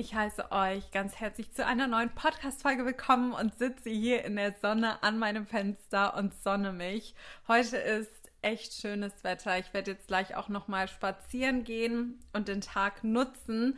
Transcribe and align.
Ich 0.00 0.14
heiße 0.14 0.52
euch 0.52 0.92
ganz 0.92 1.16
herzlich 1.16 1.52
zu 1.52 1.66
einer 1.66 1.88
neuen 1.88 2.10
Podcast-Folge 2.10 2.86
willkommen 2.86 3.32
und 3.32 3.58
sitze 3.58 3.90
hier 3.90 4.24
in 4.24 4.36
der 4.36 4.54
Sonne 4.62 5.02
an 5.02 5.18
meinem 5.18 5.44
Fenster 5.44 6.16
und 6.16 6.40
sonne 6.40 6.72
mich. 6.72 7.16
Heute 7.48 7.78
ist 7.78 8.30
echt 8.40 8.74
schönes 8.74 9.24
Wetter. 9.24 9.58
Ich 9.58 9.74
werde 9.74 9.90
jetzt 9.90 10.06
gleich 10.06 10.36
auch 10.36 10.48
nochmal 10.48 10.86
spazieren 10.86 11.64
gehen 11.64 12.20
und 12.32 12.46
den 12.46 12.60
Tag 12.60 13.02
nutzen. 13.02 13.76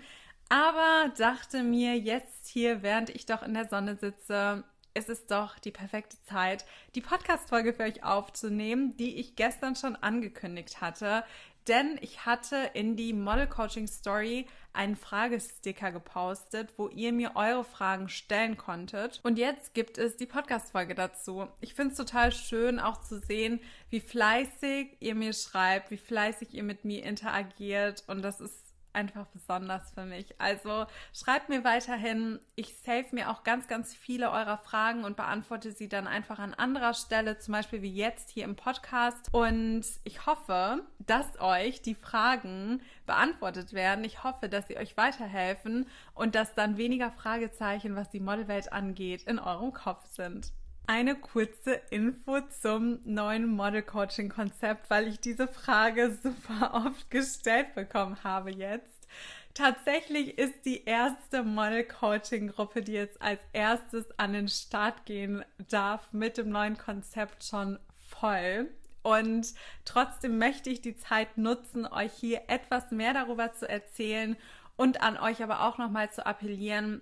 Aber 0.51 1.11
dachte 1.17 1.62
mir 1.62 1.96
jetzt 1.96 2.49
hier, 2.49 2.83
während 2.83 3.09
ich 3.09 3.25
doch 3.25 3.43
in 3.43 3.55
der 3.55 3.69
Sonne 3.69 3.97
sitze, 3.97 4.65
ist 4.93 5.09
es 5.09 5.27
doch 5.27 5.59
die 5.59 5.71
perfekte 5.71 6.21
Zeit, 6.25 6.67
die 6.97 7.01
Podcast-Folge 7.01 7.73
für 7.73 7.85
euch 7.85 8.05
aufzunehmen, 8.05 8.95
die 8.99 9.17
ich 9.17 9.37
gestern 9.37 9.75
schon 9.75 9.97
angekündigt 9.97 10.83
hatte 10.83 11.25
denn 11.69 11.99
ich 12.01 12.27
hatte 12.27 12.71
in 12.75 12.97
die 12.97 13.13
Model 13.13 13.47
Coaching 13.47 13.87
Story 13.87 14.47
einen 14.73 14.97
Fragesticker 14.97 15.93
gepostet, 15.93 16.70
wo 16.77 16.89
ihr 16.89 17.12
mir 17.12 17.37
eure 17.37 17.65
Fragen 17.65 18.09
stellen 18.09 18.56
konntet. 18.56 19.20
Und 19.23 19.38
jetzt 19.38 19.74
gibt 19.74 19.98
es 19.98 20.16
die 20.16 20.27
Podcast-Folge 20.27 20.95
dazu. 20.95 21.47
Ich 21.61 21.74
finde 21.74 21.92
es 21.92 21.97
total 21.97 22.33
schön, 22.33 22.78
auch 22.78 23.01
zu 23.01 23.19
sehen, 23.20 23.61
wie 23.91 24.01
fleißig 24.01 24.97
ihr 25.01 25.14
mir 25.14 25.33
schreibt, 25.33 25.91
wie 25.91 25.97
fleißig 25.97 26.55
ihr 26.55 26.62
mit 26.62 26.84
mir 26.84 27.05
interagiert. 27.05 28.05
Und 28.06 28.23
das 28.23 28.41
ist 28.41 28.70
einfach 29.00 29.27
besonders 29.27 29.90
für 29.92 30.04
mich. 30.04 30.38
Also 30.38 30.86
schreibt 31.12 31.48
mir 31.48 31.64
weiterhin. 31.64 32.38
Ich 32.54 32.77
save 32.78 33.06
mir 33.12 33.30
auch 33.30 33.45
ganz, 33.45 33.66
ganz 33.66 33.95
viele 33.95 34.30
eurer 34.30 34.58
Fragen 34.58 35.04
und 35.04 35.16
beantworte 35.16 35.72
sie 35.72 35.88
dann 35.88 36.06
einfach 36.06 36.38
an 36.38 36.54
anderer 36.54 36.95
Stelle, 36.95 37.38
zum 37.38 37.52
Beispiel 37.52 37.82
wie 37.82 37.92
jetzt 37.92 38.30
hier 38.30 38.44
im 38.44 38.56
Podcast. 38.56 39.28
Und 39.32 39.84
ich 40.05 40.27
hoffe, 40.27 40.84
dass 40.98 41.41
euch 41.41 41.80
die 41.82 41.94
Fragen 41.94 42.82
beantwortet 43.06 43.72
werden. 43.72 44.05
Ich 44.05 44.22
hoffe, 44.22 44.48
dass 44.48 44.68
sie 44.68 44.77
euch 44.77 44.96
weiterhelfen 44.96 45.86
und 46.14 46.34
dass 46.34 46.55
dann 46.55 46.77
weniger 46.77 47.10
Fragezeichen, 47.10 47.96
was 47.96 48.10
die 48.10 48.20
Modelwelt 48.20 48.72
angeht, 48.72 49.22
in 49.22 49.38
eurem 49.38 49.72
Kopf 49.72 50.06
sind 50.06 50.53
eine 50.91 51.14
kurze 51.14 51.80
Info 51.91 52.41
zum 52.60 52.98
neuen 53.05 53.46
Model 53.46 53.80
Coaching 53.80 54.28
Konzept, 54.28 54.91
weil 54.91 55.06
ich 55.06 55.20
diese 55.20 55.47
Frage 55.47 56.19
super 56.22 56.84
oft 56.84 57.08
gestellt 57.12 57.77
bekommen 57.77 58.16
habe 58.24 58.50
jetzt. 58.50 59.06
Tatsächlich 59.55 60.36
ist 60.36 60.64
die 60.64 60.82
erste 60.82 61.44
Model 61.44 61.84
Coaching 61.84 62.48
Gruppe, 62.48 62.82
die 62.82 62.94
jetzt 62.94 63.22
als 63.22 63.38
erstes 63.52 64.06
an 64.19 64.32
den 64.32 64.48
Start 64.48 65.06
gehen 65.06 65.44
darf, 65.69 66.12
mit 66.12 66.38
dem 66.38 66.48
neuen 66.48 66.77
Konzept 66.77 67.44
schon 67.44 67.78
voll. 68.08 68.69
Und 69.02 69.54
trotzdem 69.84 70.38
möchte 70.38 70.70
ich 70.70 70.80
die 70.80 70.97
Zeit 70.97 71.38
nutzen, 71.38 71.86
euch 71.86 72.14
hier 72.14 72.42
etwas 72.48 72.91
mehr 72.91 73.14
darüber 73.14 73.52
zu 73.52 73.69
erzählen 73.69 74.36
und 74.77 75.02
an 75.02 75.16
euch 75.19 75.41
aber 75.41 75.62
auch 75.69 75.78
nochmal 75.78 76.10
zu 76.10 76.27
appellieren, 76.27 77.00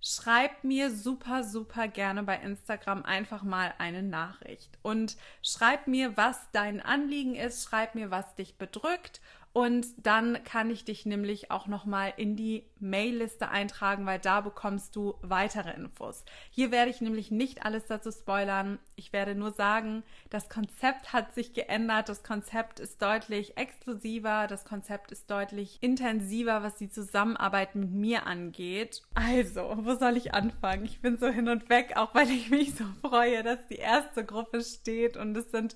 schreib 0.00 0.64
mir 0.64 0.90
super, 0.90 1.44
super 1.44 1.88
gerne 1.88 2.22
bei 2.22 2.36
Instagram 2.36 3.04
einfach 3.04 3.42
mal 3.42 3.74
eine 3.78 4.02
Nachricht. 4.02 4.78
Und 4.82 5.16
schreib 5.42 5.86
mir, 5.86 6.16
was 6.16 6.50
dein 6.52 6.80
Anliegen 6.80 7.34
ist, 7.34 7.64
schreib 7.64 7.94
mir, 7.94 8.10
was 8.10 8.34
dich 8.34 8.56
bedrückt 8.56 9.20
und 9.52 9.86
dann 10.06 10.44
kann 10.44 10.70
ich 10.70 10.84
dich 10.84 11.06
nämlich 11.06 11.50
auch 11.50 11.66
nochmal 11.66 12.12
in 12.16 12.36
die 12.36 12.64
Mailliste 12.78 13.48
eintragen, 13.48 14.06
weil 14.06 14.20
da 14.20 14.40
bekommst 14.42 14.94
du 14.94 15.16
weitere 15.22 15.72
Infos. 15.74 16.24
Hier 16.50 16.70
werde 16.70 16.90
ich 16.90 17.00
nämlich 17.00 17.32
nicht 17.32 17.64
alles 17.64 17.86
dazu 17.86 18.12
spoilern. 18.12 18.78
Ich 18.94 19.12
werde 19.12 19.34
nur 19.34 19.50
sagen, 19.50 20.04
das 20.30 20.48
Konzept 20.48 21.12
hat 21.12 21.34
sich 21.34 21.52
geändert. 21.52 22.08
Das 22.08 22.22
Konzept 22.22 22.78
ist 22.78 23.02
deutlich 23.02 23.56
exklusiver. 23.56 24.46
Das 24.46 24.64
Konzept 24.64 25.10
ist 25.10 25.28
deutlich 25.28 25.78
intensiver, 25.80 26.62
was 26.62 26.76
die 26.76 26.88
Zusammenarbeit 26.88 27.74
mit 27.74 27.90
mir 27.90 28.26
angeht. 28.26 29.02
Also, 29.14 29.78
wo 29.82 29.96
soll 29.96 30.16
ich 30.16 30.32
anfangen? 30.32 30.84
Ich 30.84 31.00
bin 31.00 31.18
so 31.18 31.26
hin 31.26 31.48
und 31.48 31.68
weg, 31.68 31.94
auch 31.96 32.14
weil 32.14 32.30
ich 32.30 32.50
mich 32.50 32.76
so 32.76 32.84
freue, 33.00 33.42
dass 33.42 33.66
die 33.66 33.76
erste 33.76 34.24
Gruppe 34.24 34.62
steht 34.62 35.16
und 35.16 35.36
es 35.36 35.50
sind 35.50 35.74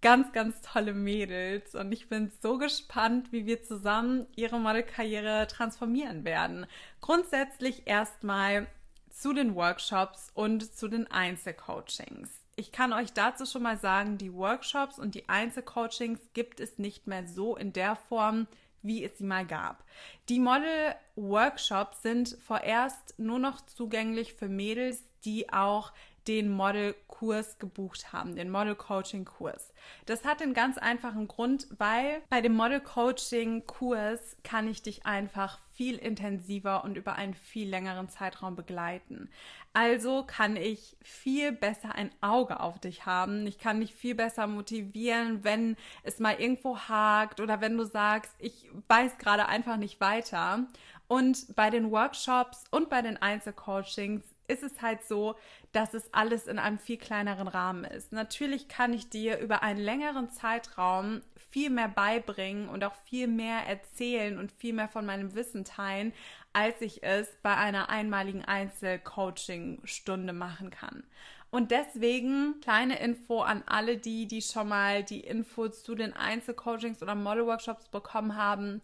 ganz, 0.00 0.32
ganz 0.32 0.60
tolle 0.60 0.94
Mädels 0.94 1.74
und 1.74 1.92
ich 1.92 2.08
bin 2.08 2.30
so 2.40 2.58
gespannt, 2.58 3.32
wie 3.32 3.46
wir 3.46 3.62
zusammen 3.62 4.26
ihre 4.36 4.58
Modelkarriere 4.58 5.46
transformieren 5.48 6.24
werden. 6.24 6.66
Grundsätzlich 7.00 7.86
erstmal 7.86 8.66
zu 9.10 9.32
den 9.32 9.54
Workshops 9.54 10.28
und 10.34 10.74
zu 10.76 10.88
den 10.88 11.10
Einzelcoachings. 11.10 12.30
Ich 12.54 12.72
kann 12.72 12.92
euch 12.92 13.12
dazu 13.12 13.46
schon 13.46 13.62
mal 13.62 13.78
sagen, 13.78 14.18
die 14.18 14.32
Workshops 14.32 14.98
und 14.98 15.14
die 15.14 15.28
Einzelcoachings 15.28 16.20
gibt 16.34 16.60
es 16.60 16.78
nicht 16.78 17.06
mehr 17.06 17.26
so 17.26 17.56
in 17.56 17.72
der 17.72 17.96
Form, 17.96 18.46
wie 18.82 19.04
es 19.04 19.18
sie 19.18 19.24
mal 19.24 19.46
gab. 19.46 19.84
Die 20.28 20.38
Model-Workshops 20.38 22.02
sind 22.02 22.36
vorerst 22.44 23.14
nur 23.18 23.38
noch 23.38 23.64
zugänglich 23.66 24.34
für 24.34 24.48
Mädels, 24.48 25.02
die 25.24 25.52
auch 25.52 25.92
den 26.28 26.50
Model-Kurs 26.50 27.58
gebucht 27.58 28.12
haben, 28.12 28.36
den 28.36 28.50
Model-Coaching-Kurs. 28.50 29.72
Das 30.04 30.24
hat 30.26 30.42
einen 30.42 30.52
ganz 30.52 30.76
einfachen 30.76 31.26
Grund, 31.26 31.66
weil 31.78 32.20
bei 32.28 32.42
dem 32.42 32.54
Model-Coaching-Kurs 32.54 34.36
kann 34.44 34.68
ich 34.68 34.82
dich 34.82 35.06
einfach 35.06 35.58
viel 35.72 35.96
intensiver 35.96 36.84
und 36.84 36.96
über 36.96 37.14
einen 37.14 37.34
viel 37.34 37.68
längeren 37.68 38.08
Zeitraum 38.08 38.56
begleiten. 38.56 39.30
Also 39.72 40.24
kann 40.26 40.56
ich 40.56 40.96
viel 41.02 41.52
besser 41.52 41.94
ein 41.94 42.10
Auge 42.20 42.60
auf 42.60 42.78
dich 42.78 43.06
haben. 43.06 43.46
Ich 43.46 43.58
kann 43.58 43.80
dich 43.80 43.94
viel 43.94 44.14
besser 44.14 44.46
motivieren, 44.46 45.44
wenn 45.44 45.76
es 46.02 46.18
mal 46.18 46.38
irgendwo 46.38 46.78
hakt 46.78 47.40
oder 47.40 47.60
wenn 47.60 47.76
du 47.76 47.84
sagst, 47.84 48.32
ich 48.38 48.68
weiß 48.88 49.18
gerade 49.18 49.46
einfach 49.46 49.76
nicht 49.76 50.00
weiter. 50.00 50.66
Und 51.06 51.54
bei 51.56 51.70
den 51.70 51.90
Workshops 51.90 52.64
und 52.70 52.90
bei 52.90 53.00
den 53.00 53.16
Einzelcoachings 53.16 54.24
ist 54.48 54.62
es 54.62 54.82
halt 54.82 55.04
so, 55.04 55.36
dass 55.72 55.94
es 55.94 56.12
alles 56.12 56.46
in 56.46 56.58
einem 56.58 56.78
viel 56.78 56.96
kleineren 56.96 57.48
Rahmen 57.48 57.84
ist. 57.84 58.12
Natürlich 58.12 58.68
kann 58.68 58.92
ich 58.92 59.08
dir 59.08 59.38
über 59.38 59.62
einen 59.62 59.78
längeren 59.78 60.30
Zeitraum 60.30 61.22
viel 61.50 61.70
mehr 61.70 61.88
beibringen 61.88 62.68
und 62.68 62.84
auch 62.84 62.94
viel 63.04 63.26
mehr 63.26 63.66
erzählen 63.66 64.38
und 64.38 64.52
viel 64.52 64.74
mehr 64.74 64.88
von 64.88 65.06
meinem 65.06 65.34
Wissen 65.34 65.64
teilen, 65.64 66.12
als 66.52 66.80
ich 66.80 67.02
es 67.02 67.28
bei 67.42 67.56
einer 67.56 67.88
einmaligen 67.88 68.44
Einzelcoaching-Stunde 68.44 70.32
machen 70.32 70.70
kann. 70.70 71.04
Und 71.50 71.70
deswegen 71.70 72.60
kleine 72.60 72.98
Info 72.98 73.40
an 73.40 73.62
alle 73.66 73.96
die, 73.96 74.26
die 74.26 74.42
schon 74.42 74.68
mal 74.68 75.02
die 75.02 75.20
Infos 75.20 75.82
zu 75.82 75.94
den 75.94 76.12
Einzelcoachings 76.12 77.02
oder 77.02 77.14
Model-Workshops 77.14 77.88
bekommen 77.88 78.36
haben. 78.36 78.82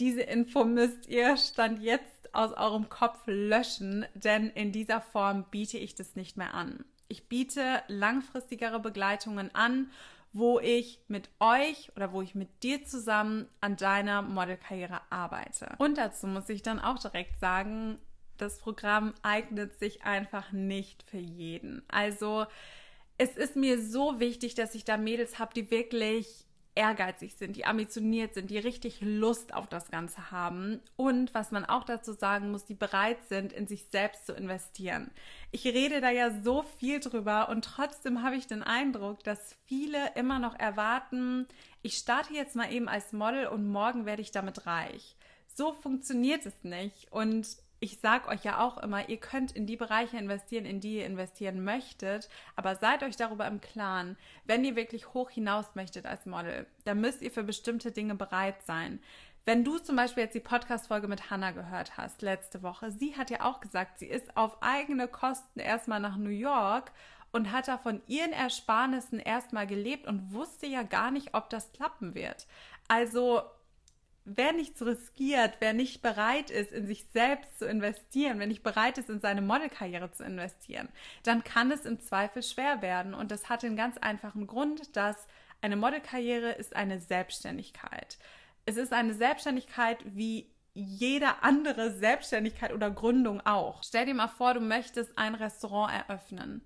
Diese 0.00 0.22
Info 0.22 0.64
müsst 0.64 1.08
ihr 1.08 1.36
Stand 1.36 1.82
jetzt 1.82 2.17
aus 2.32 2.52
eurem 2.52 2.88
Kopf 2.88 3.18
löschen, 3.26 4.06
denn 4.14 4.50
in 4.50 4.72
dieser 4.72 5.00
Form 5.00 5.44
biete 5.50 5.78
ich 5.78 5.94
das 5.94 6.16
nicht 6.16 6.36
mehr 6.36 6.54
an. 6.54 6.84
Ich 7.08 7.28
biete 7.28 7.82
langfristigere 7.88 8.80
Begleitungen 8.80 9.54
an, 9.54 9.90
wo 10.32 10.60
ich 10.60 11.00
mit 11.08 11.30
euch 11.40 11.90
oder 11.96 12.12
wo 12.12 12.22
ich 12.22 12.34
mit 12.34 12.62
dir 12.62 12.84
zusammen 12.84 13.48
an 13.60 13.76
deiner 13.76 14.22
Modelkarriere 14.22 15.00
arbeite. 15.10 15.74
Und 15.78 15.98
dazu 15.98 16.26
muss 16.26 16.48
ich 16.48 16.62
dann 16.62 16.80
auch 16.80 16.98
direkt 16.98 17.38
sagen, 17.38 17.98
das 18.36 18.58
Programm 18.58 19.14
eignet 19.22 19.78
sich 19.78 20.04
einfach 20.04 20.52
nicht 20.52 21.02
für 21.02 21.18
jeden. 21.18 21.82
Also 21.88 22.46
es 23.16 23.36
ist 23.36 23.56
mir 23.56 23.82
so 23.82 24.20
wichtig, 24.20 24.54
dass 24.54 24.74
ich 24.74 24.84
da 24.84 24.96
Mädels 24.96 25.38
habe, 25.38 25.54
die 25.54 25.70
wirklich 25.70 26.46
ehrgeizig 26.78 27.34
sind, 27.34 27.56
die 27.56 27.66
ambitioniert 27.66 28.34
sind, 28.34 28.50
die 28.50 28.58
richtig 28.58 29.00
Lust 29.00 29.52
auf 29.52 29.66
das 29.66 29.90
Ganze 29.90 30.30
haben 30.30 30.80
und 30.94 31.34
was 31.34 31.50
man 31.50 31.64
auch 31.64 31.82
dazu 31.82 32.12
sagen 32.12 32.52
muss, 32.52 32.66
die 32.66 32.74
bereit 32.74 33.18
sind, 33.28 33.52
in 33.52 33.66
sich 33.66 33.86
selbst 33.90 34.26
zu 34.26 34.32
investieren. 34.32 35.10
Ich 35.50 35.64
rede 35.64 36.00
da 36.00 36.10
ja 36.10 36.30
so 36.42 36.62
viel 36.78 37.00
drüber 37.00 37.48
und 37.48 37.64
trotzdem 37.64 38.22
habe 38.22 38.36
ich 38.36 38.46
den 38.46 38.62
Eindruck, 38.62 39.24
dass 39.24 39.56
viele 39.64 40.12
immer 40.14 40.38
noch 40.38 40.56
erwarten, 40.56 41.46
ich 41.82 41.94
starte 41.94 42.32
jetzt 42.32 42.54
mal 42.54 42.72
eben 42.72 42.88
als 42.88 43.12
Model 43.12 43.48
und 43.48 43.68
morgen 43.68 44.06
werde 44.06 44.22
ich 44.22 44.30
damit 44.30 44.66
reich. 44.66 45.16
So 45.52 45.72
funktioniert 45.72 46.46
es 46.46 46.62
nicht 46.62 47.10
und 47.10 47.56
ich 47.80 48.00
sag 48.00 48.28
euch 48.28 48.44
ja 48.44 48.60
auch 48.60 48.78
immer, 48.78 49.08
ihr 49.08 49.18
könnt 49.18 49.52
in 49.52 49.66
die 49.66 49.76
Bereiche 49.76 50.16
investieren, 50.16 50.64
in 50.64 50.80
die 50.80 50.96
ihr 50.96 51.06
investieren 51.06 51.62
möchtet, 51.62 52.28
aber 52.56 52.76
seid 52.76 53.02
euch 53.02 53.16
darüber 53.16 53.46
im 53.46 53.60
Klaren, 53.60 54.16
wenn 54.44 54.64
ihr 54.64 54.76
wirklich 54.76 55.14
hoch 55.14 55.30
hinaus 55.30 55.74
möchtet 55.74 56.06
als 56.06 56.26
Model, 56.26 56.66
dann 56.84 57.00
müsst 57.00 57.22
ihr 57.22 57.30
für 57.30 57.44
bestimmte 57.44 57.92
Dinge 57.92 58.14
bereit 58.14 58.62
sein. 58.64 59.00
Wenn 59.44 59.64
du 59.64 59.78
zum 59.78 59.96
Beispiel 59.96 60.24
jetzt 60.24 60.34
die 60.34 60.40
Podcast-Folge 60.40 61.08
mit 61.08 61.30
Hannah 61.30 61.52
gehört 61.52 61.96
hast, 61.96 62.20
letzte 62.20 62.62
Woche, 62.62 62.90
sie 62.90 63.16
hat 63.16 63.30
ja 63.30 63.42
auch 63.42 63.60
gesagt, 63.60 63.98
sie 63.98 64.08
ist 64.08 64.36
auf 64.36 64.62
eigene 64.62 65.08
Kosten 65.08 65.60
erstmal 65.60 66.00
nach 66.00 66.16
New 66.16 66.28
York 66.28 66.92
und 67.32 67.52
hat 67.52 67.68
da 67.68 67.78
von 67.78 68.02
ihren 68.06 68.32
Ersparnissen 68.32 69.20
erstmal 69.20 69.66
gelebt 69.66 70.06
und 70.06 70.32
wusste 70.32 70.66
ja 70.66 70.82
gar 70.82 71.10
nicht, 71.10 71.34
ob 71.34 71.48
das 71.48 71.72
klappen 71.72 72.14
wird. 72.14 72.46
Also 72.88 73.42
wer 74.34 74.52
nichts 74.52 74.82
riskiert, 74.82 75.56
wer 75.60 75.72
nicht 75.72 76.02
bereit 76.02 76.50
ist, 76.50 76.72
in 76.72 76.86
sich 76.86 77.06
selbst 77.12 77.58
zu 77.58 77.66
investieren, 77.66 78.38
wer 78.38 78.46
nicht 78.46 78.62
bereit 78.62 78.98
ist, 78.98 79.08
in 79.08 79.20
seine 79.20 79.42
Modelkarriere 79.42 80.10
zu 80.10 80.24
investieren, 80.24 80.88
dann 81.22 81.44
kann 81.44 81.70
es 81.70 81.84
im 81.84 82.00
Zweifel 82.00 82.42
schwer 82.42 82.82
werden. 82.82 83.14
Und 83.14 83.30
das 83.30 83.48
hat 83.48 83.62
den 83.62 83.76
ganz 83.76 83.96
einfachen 83.98 84.46
Grund, 84.46 84.96
dass 84.96 85.26
eine 85.60 85.76
Modelkarriere 85.76 86.52
ist 86.52 86.76
eine 86.76 87.00
Selbstständigkeit. 87.00 88.18
Es 88.66 88.76
ist 88.76 88.92
eine 88.92 89.14
Selbstständigkeit 89.14 89.98
wie 90.04 90.50
jede 90.74 91.42
andere 91.42 91.92
Selbstständigkeit 91.92 92.72
oder 92.72 92.90
Gründung 92.90 93.40
auch. 93.44 93.82
Stell 93.82 94.06
dir 94.06 94.14
mal 94.14 94.28
vor, 94.28 94.54
du 94.54 94.60
möchtest 94.60 95.16
ein 95.18 95.34
Restaurant 95.34 95.92
eröffnen 95.92 96.62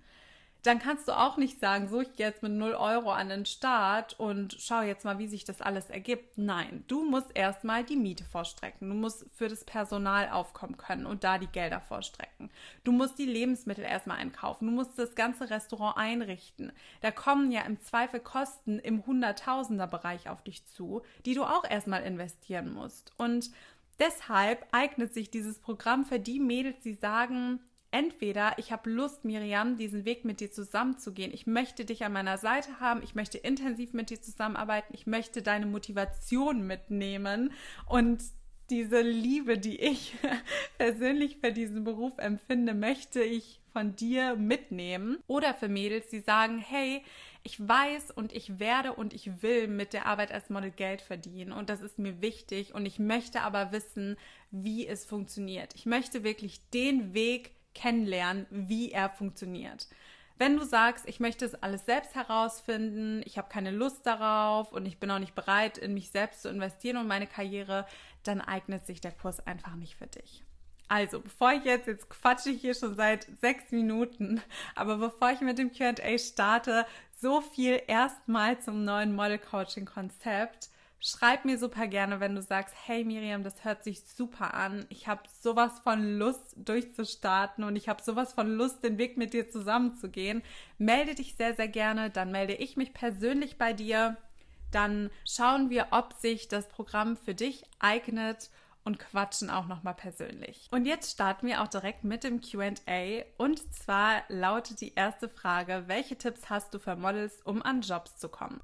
dann 0.62 0.78
kannst 0.78 1.08
du 1.08 1.12
auch 1.12 1.36
nicht 1.36 1.58
sagen, 1.58 1.88
so 1.88 2.00
ich 2.00 2.12
gehe 2.14 2.26
jetzt 2.26 2.42
mit 2.42 2.52
0 2.52 2.74
Euro 2.74 3.10
an 3.10 3.28
den 3.28 3.46
Start 3.46 4.18
und 4.18 4.56
schau 4.60 4.80
jetzt 4.82 5.04
mal, 5.04 5.18
wie 5.18 5.26
sich 5.26 5.44
das 5.44 5.60
alles 5.60 5.90
ergibt. 5.90 6.38
Nein, 6.38 6.84
du 6.86 7.04
musst 7.04 7.30
erstmal 7.34 7.82
die 7.82 7.96
Miete 7.96 8.24
vorstrecken. 8.24 8.88
Du 8.88 8.94
musst 8.94 9.26
für 9.34 9.48
das 9.48 9.64
Personal 9.64 10.30
aufkommen 10.30 10.76
können 10.76 11.04
und 11.04 11.24
da 11.24 11.38
die 11.38 11.48
Gelder 11.48 11.80
vorstrecken. 11.80 12.50
Du 12.84 12.92
musst 12.92 13.18
die 13.18 13.26
Lebensmittel 13.26 13.84
erstmal 13.84 14.18
einkaufen. 14.18 14.66
Du 14.66 14.72
musst 14.72 14.96
das 14.98 15.16
ganze 15.16 15.50
Restaurant 15.50 15.96
einrichten. 15.96 16.72
Da 17.00 17.10
kommen 17.10 17.50
ja 17.50 17.62
im 17.62 17.80
Zweifel 17.80 18.20
Kosten 18.20 18.78
im 18.78 19.04
Hunderttausender-Bereich 19.04 20.28
auf 20.28 20.42
dich 20.42 20.64
zu, 20.66 21.02
die 21.26 21.34
du 21.34 21.42
auch 21.42 21.68
erstmal 21.68 22.04
investieren 22.04 22.72
musst. 22.72 23.12
Und 23.18 23.50
deshalb 23.98 24.64
eignet 24.70 25.12
sich 25.12 25.30
dieses 25.30 25.58
Programm 25.58 26.04
für 26.04 26.20
die 26.20 26.38
Mädels, 26.38 26.80
die 26.84 26.94
sagen, 26.94 27.60
entweder 27.92 28.58
ich 28.58 28.72
habe 28.72 28.90
Lust, 28.90 29.24
Miriam, 29.24 29.76
diesen 29.76 30.04
Weg 30.04 30.24
mit 30.24 30.40
dir 30.40 30.50
zusammenzugehen. 30.50 31.32
Ich 31.32 31.46
möchte 31.46 31.84
dich 31.84 32.04
an 32.04 32.12
meiner 32.12 32.38
Seite 32.38 32.80
haben. 32.80 33.02
Ich 33.02 33.14
möchte 33.14 33.38
intensiv 33.38 33.92
mit 33.92 34.10
dir 34.10 34.20
zusammenarbeiten. 34.20 34.94
Ich 34.94 35.06
möchte 35.06 35.42
deine 35.42 35.66
Motivation 35.66 36.66
mitnehmen 36.66 37.52
und 37.86 38.22
diese 38.70 39.02
Liebe, 39.02 39.58
die 39.58 39.80
ich 39.80 40.14
persönlich 40.78 41.38
für 41.38 41.52
diesen 41.52 41.84
Beruf 41.84 42.14
empfinde, 42.16 42.74
möchte 42.74 43.22
ich 43.22 43.60
von 43.72 43.94
dir 43.96 44.34
mitnehmen. 44.36 45.18
Oder 45.26 45.54
für 45.54 45.68
Mädels, 45.68 46.08
die 46.08 46.20
sagen, 46.20 46.58
hey, 46.58 47.02
ich 47.42 47.66
weiß 47.66 48.12
und 48.12 48.32
ich 48.32 48.58
werde 48.58 48.94
und 48.94 49.12
ich 49.12 49.42
will 49.42 49.66
mit 49.66 49.92
der 49.92 50.06
Arbeit 50.06 50.32
als 50.32 50.48
Model 50.48 50.70
Geld 50.70 51.02
verdienen 51.02 51.52
und 51.52 51.70
das 51.70 51.82
ist 51.82 51.98
mir 51.98 52.22
wichtig 52.22 52.72
und 52.72 52.86
ich 52.86 52.98
möchte 52.98 53.40
aber 53.40 53.72
wissen, 53.72 54.16
wie 54.50 54.86
es 54.86 55.04
funktioniert. 55.04 55.74
Ich 55.74 55.84
möchte 55.84 56.22
wirklich 56.22 56.60
den 56.70 57.14
Weg 57.14 57.50
kennenlernen, 57.74 58.46
wie 58.50 58.92
er 58.92 59.10
funktioniert. 59.10 59.88
Wenn 60.38 60.56
du 60.56 60.64
sagst, 60.64 61.08
ich 61.08 61.20
möchte 61.20 61.44
es 61.44 61.54
alles 61.54 61.84
selbst 61.86 62.14
herausfinden, 62.14 63.22
ich 63.24 63.38
habe 63.38 63.48
keine 63.48 63.70
Lust 63.70 64.06
darauf 64.06 64.72
und 64.72 64.86
ich 64.86 64.98
bin 64.98 65.10
auch 65.10 65.18
nicht 65.18 65.34
bereit, 65.34 65.78
in 65.78 65.94
mich 65.94 66.10
selbst 66.10 66.42
zu 66.42 66.48
investieren 66.48 66.96
und 66.96 67.06
meine 67.06 67.26
Karriere, 67.26 67.86
dann 68.24 68.40
eignet 68.40 68.86
sich 68.86 69.00
der 69.00 69.12
Kurs 69.12 69.46
einfach 69.46 69.76
nicht 69.76 69.94
für 69.94 70.06
dich. 70.06 70.42
Also, 70.88 71.20
bevor 71.20 71.52
ich 71.52 71.64
jetzt, 71.64 71.86
jetzt 71.86 72.10
quatsche 72.10 72.50
ich 72.50 72.60
hier 72.60 72.74
schon 72.74 72.96
seit 72.96 73.26
sechs 73.40 73.70
Minuten, 73.70 74.42
aber 74.74 74.96
bevor 74.96 75.30
ich 75.30 75.40
mit 75.40 75.58
dem 75.58 75.72
QA 75.72 76.18
starte, 76.18 76.86
so 77.18 77.40
viel 77.40 77.80
erstmal 77.86 78.58
zum 78.58 78.84
neuen 78.84 79.14
Model 79.14 79.38
Coaching 79.38 79.86
Konzept. 79.86 80.70
Schreib 81.04 81.44
mir 81.44 81.58
super 81.58 81.88
gerne, 81.88 82.20
wenn 82.20 82.36
du 82.36 82.42
sagst, 82.42 82.76
hey 82.86 83.02
Miriam, 83.02 83.42
das 83.42 83.64
hört 83.64 83.82
sich 83.82 84.06
super 84.06 84.54
an. 84.54 84.86
Ich 84.88 85.08
habe 85.08 85.22
sowas 85.40 85.80
von 85.80 86.16
Lust 86.16 86.54
durchzustarten 86.54 87.64
und 87.64 87.74
ich 87.74 87.88
habe 87.88 88.00
sowas 88.00 88.32
von 88.32 88.54
Lust, 88.54 88.84
den 88.84 88.98
Weg 88.98 89.16
mit 89.16 89.32
dir 89.32 89.50
zusammenzugehen. 89.50 90.44
Melde 90.78 91.16
dich 91.16 91.34
sehr, 91.34 91.56
sehr 91.56 91.66
gerne. 91.66 92.10
Dann 92.10 92.30
melde 92.30 92.54
ich 92.54 92.76
mich 92.76 92.94
persönlich 92.94 93.58
bei 93.58 93.72
dir. 93.72 94.16
Dann 94.70 95.10
schauen 95.28 95.70
wir, 95.70 95.88
ob 95.90 96.12
sich 96.12 96.46
das 96.46 96.68
Programm 96.68 97.16
für 97.16 97.34
dich 97.34 97.64
eignet 97.80 98.50
und 98.84 99.00
quatschen 99.00 99.50
auch 99.50 99.66
nochmal 99.66 99.94
persönlich. 99.94 100.68
Und 100.70 100.86
jetzt 100.86 101.10
starten 101.10 101.48
wir 101.48 101.62
auch 101.62 101.68
direkt 101.68 102.04
mit 102.04 102.22
dem 102.22 102.40
QA. 102.40 103.24
Und 103.38 103.60
zwar 103.74 104.22
lautet 104.28 104.80
die 104.80 104.94
erste 104.94 105.28
Frage, 105.28 105.82
welche 105.88 106.16
Tipps 106.16 106.48
hast 106.48 106.72
du 106.72 106.78
für 106.78 106.94
Models, 106.94 107.40
um 107.42 107.60
an 107.60 107.80
Jobs 107.80 108.18
zu 108.18 108.28
kommen? 108.28 108.60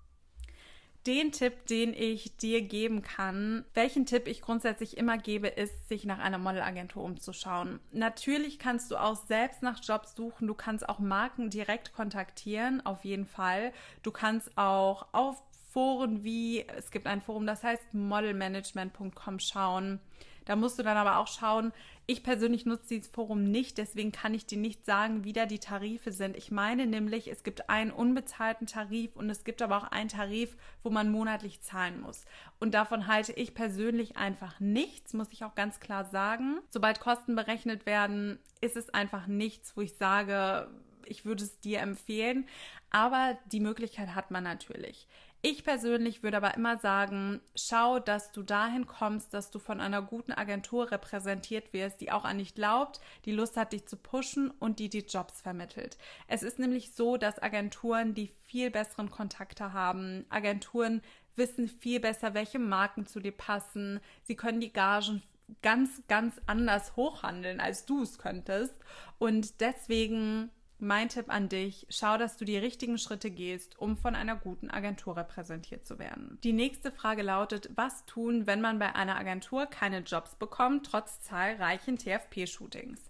Den 1.08 1.32
Tipp, 1.32 1.66
den 1.66 1.94
ich 1.94 2.36
dir 2.36 2.60
geben 2.60 3.00
kann, 3.00 3.64
welchen 3.72 4.04
Tipp 4.04 4.28
ich 4.28 4.42
grundsätzlich 4.42 4.98
immer 4.98 5.16
gebe, 5.16 5.48
ist, 5.48 5.88
sich 5.88 6.04
nach 6.04 6.18
einer 6.18 6.36
Modelagentur 6.36 7.02
umzuschauen. 7.02 7.80
Natürlich 7.92 8.58
kannst 8.58 8.90
du 8.90 8.96
auch 8.98 9.16
selbst 9.16 9.62
nach 9.62 9.80
Jobs 9.82 10.14
suchen. 10.14 10.46
Du 10.46 10.52
kannst 10.52 10.86
auch 10.86 10.98
Marken 10.98 11.48
direkt 11.48 11.94
kontaktieren, 11.94 12.84
auf 12.84 13.06
jeden 13.06 13.24
Fall. 13.24 13.72
Du 14.02 14.10
kannst 14.10 14.56
auch 14.58 15.06
auf 15.12 15.42
Foren 15.72 16.24
wie, 16.24 16.66
es 16.76 16.90
gibt 16.90 17.06
ein 17.06 17.22
Forum, 17.22 17.46
das 17.46 17.64
heißt 17.64 17.94
modelmanagement.com 17.94 19.38
schauen. 19.38 20.00
Da 20.44 20.56
musst 20.56 20.78
du 20.78 20.82
dann 20.82 20.96
aber 20.98 21.18
auch 21.18 21.26
schauen, 21.26 21.72
ich 22.10 22.22
persönlich 22.22 22.64
nutze 22.64 22.88
dieses 22.88 23.10
Forum 23.10 23.44
nicht, 23.44 23.76
deswegen 23.76 24.12
kann 24.12 24.32
ich 24.32 24.46
dir 24.46 24.56
nicht 24.56 24.86
sagen, 24.86 25.24
wie 25.24 25.34
da 25.34 25.44
die 25.44 25.58
Tarife 25.58 26.10
sind. 26.10 26.38
Ich 26.38 26.50
meine 26.50 26.86
nämlich, 26.86 27.30
es 27.30 27.42
gibt 27.42 27.68
einen 27.68 27.90
unbezahlten 27.90 28.66
Tarif 28.66 29.14
und 29.14 29.28
es 29.28 29.44
gibt 29.44 29.60
aber 29.60 29.76
auch 29.76 29.84
einen 29.84 30.08
Tarif, 30.08 30.56
wo 30.82 30.88
man 30.88 31.10
monatlich 31.10 31.60
zahlen 31.60 32.00
muss. 32.00 32.24
Und 32.60 32.72
davon 32.72 33.08
halte 33.08 33.34
ich 33.34 33.52
persönlich 33.52 34.16
einfach 34.16 34.58
nichts, 34.58 35.12
muss 35.12 35.32
ich 35.32 35.44
auch 35.44 35.54
ganz 35.54 35.80
klar 35.80 36.06
sagen. 36.06 36.60
Sobald 36.70 36.98
Kosten 36.98 37.36
berechnet 37.36 37.84
werden, 37.84 38.38
ist 38.62 38.78
es 38.78 38.88
einfach 38.88 39.26
nichts, 39.26 39.76
wo 39.76 39.82
ich 39.82 39.94
sage, 39.96 40.70
ich 41.04 41.26
würde 41.26 41.44
es 41.44 41.60
dir 41.60 41.80
empfehlen. 41.80 42.46
Aber 42.88 43.36
die 43.52 43.60
Möglichkeit 43.60 44.14
hat 44.14 44.30
man 44.30 44.44
natürlich. 44.44 45.08
Ich 45.50 45.64
persönlich 45.64 46.22
würde 46.22 46.36
aber 46.36 46.56
immer 46.56 46.76
sagen, 46.76 47.40
schau, 47.56 48.00
dass 48.00 48.32
du 48.32 48.42
dahin 48.42 48.86
kommst, 48.86 49.32
dass 49.32 49.50
du 49.50 49.58
von 49.58 49.80
einer 49.80 50.02
guten 50.02 50.32
Agentur 50.32 50.90
repräsentiert 50.90 51.72
wirst, 51.72 52.02
die 52.02 52.12
auch 52.12 52.26
an 52.26 52.36
dich 52.36 52.54
glaubt, 52.54 53.00
die 53.24 53.32
Lust 53.32 53.56
hat, 53.56 53.72
dich 53.72 53.86
zu 53.86 53.96
pushen 53.96 54.50
und 54.50 54.78
die 54.78 54.90
die 54.90 55.06
Jobs 55.08 55.40
vermittelt. 55.40 55.96
Es 56.26 56.42
ist 56.42 56.58
nämlich 56.58 56.92
so, 56.92 57.16
dass 57.16 57.42
Agenturen 57.42 58.12
die 58.12 58.30
viel 58.42 58.70
besseren 58.70 59.10
Kontakte 59.10 59.72
haben, 59.72 60.26
Agenturen 60.28 61.00
wissen 61.34 61.66
viel 61.66 62.00
besser, 62.00 62.34
welche 62.34 62.58
Marken 62.58 63.06
zu 63.06 63.18
dir 63.18 63.32
passen, 63.32 64.00
sie 64.24 64.36
können 64.36 64.60
die 64.60 64.74
Gagen 64.74 65.22
ganz, 65.62 66.02
ganz 66.08 66.34
anders 66.44 66.94
hochhandeln, 66.94 67.58
als 67.58 67.86
du 67.86 68.02
es 68.02 68.18
könntest. 68.18 68.74
Und 69.18 69.62
deswegen 69.62 70.50
mein 70.80 71.08
Tipp 71.08 71.26
an 71.28 71.48
dich, 71.48 71.86
schau, 71.90 72.16
dass 72.18 72.36
du 72.36 72.44
die 72.44 72.56
richtigen 72.56 72.98
Schritte 72.98 73.30
gehst, 73.30 73.78
um 73.78 73.96
von 73.96 74.14
einer 74.14 74.36
guten 74.36 74.70
Agentur 74.70 75.16
repräsentiert 75.16 75.84
zu 75.86 75.98
werden. 75.98 76.38
Die 76.44 76.52
nächste 76.52 76.92
Frage 76.92 77.22
lautet, 77.22 77.70
was 77.74 78.04
tun, 78.06 78.46
wenn 78.46 78.60
man 78.60 78.78
bei 78.78 78.94
einer 78.94 79.16
Agentur 79.16 79.66
keine 79.66 80.00
Jobs 80.00 80.36
bekommt, 80.36 80.86
trotz 80.86 81.20
zahlreichen 81.20 81.98
TFP-Shootings? 81.98 83.00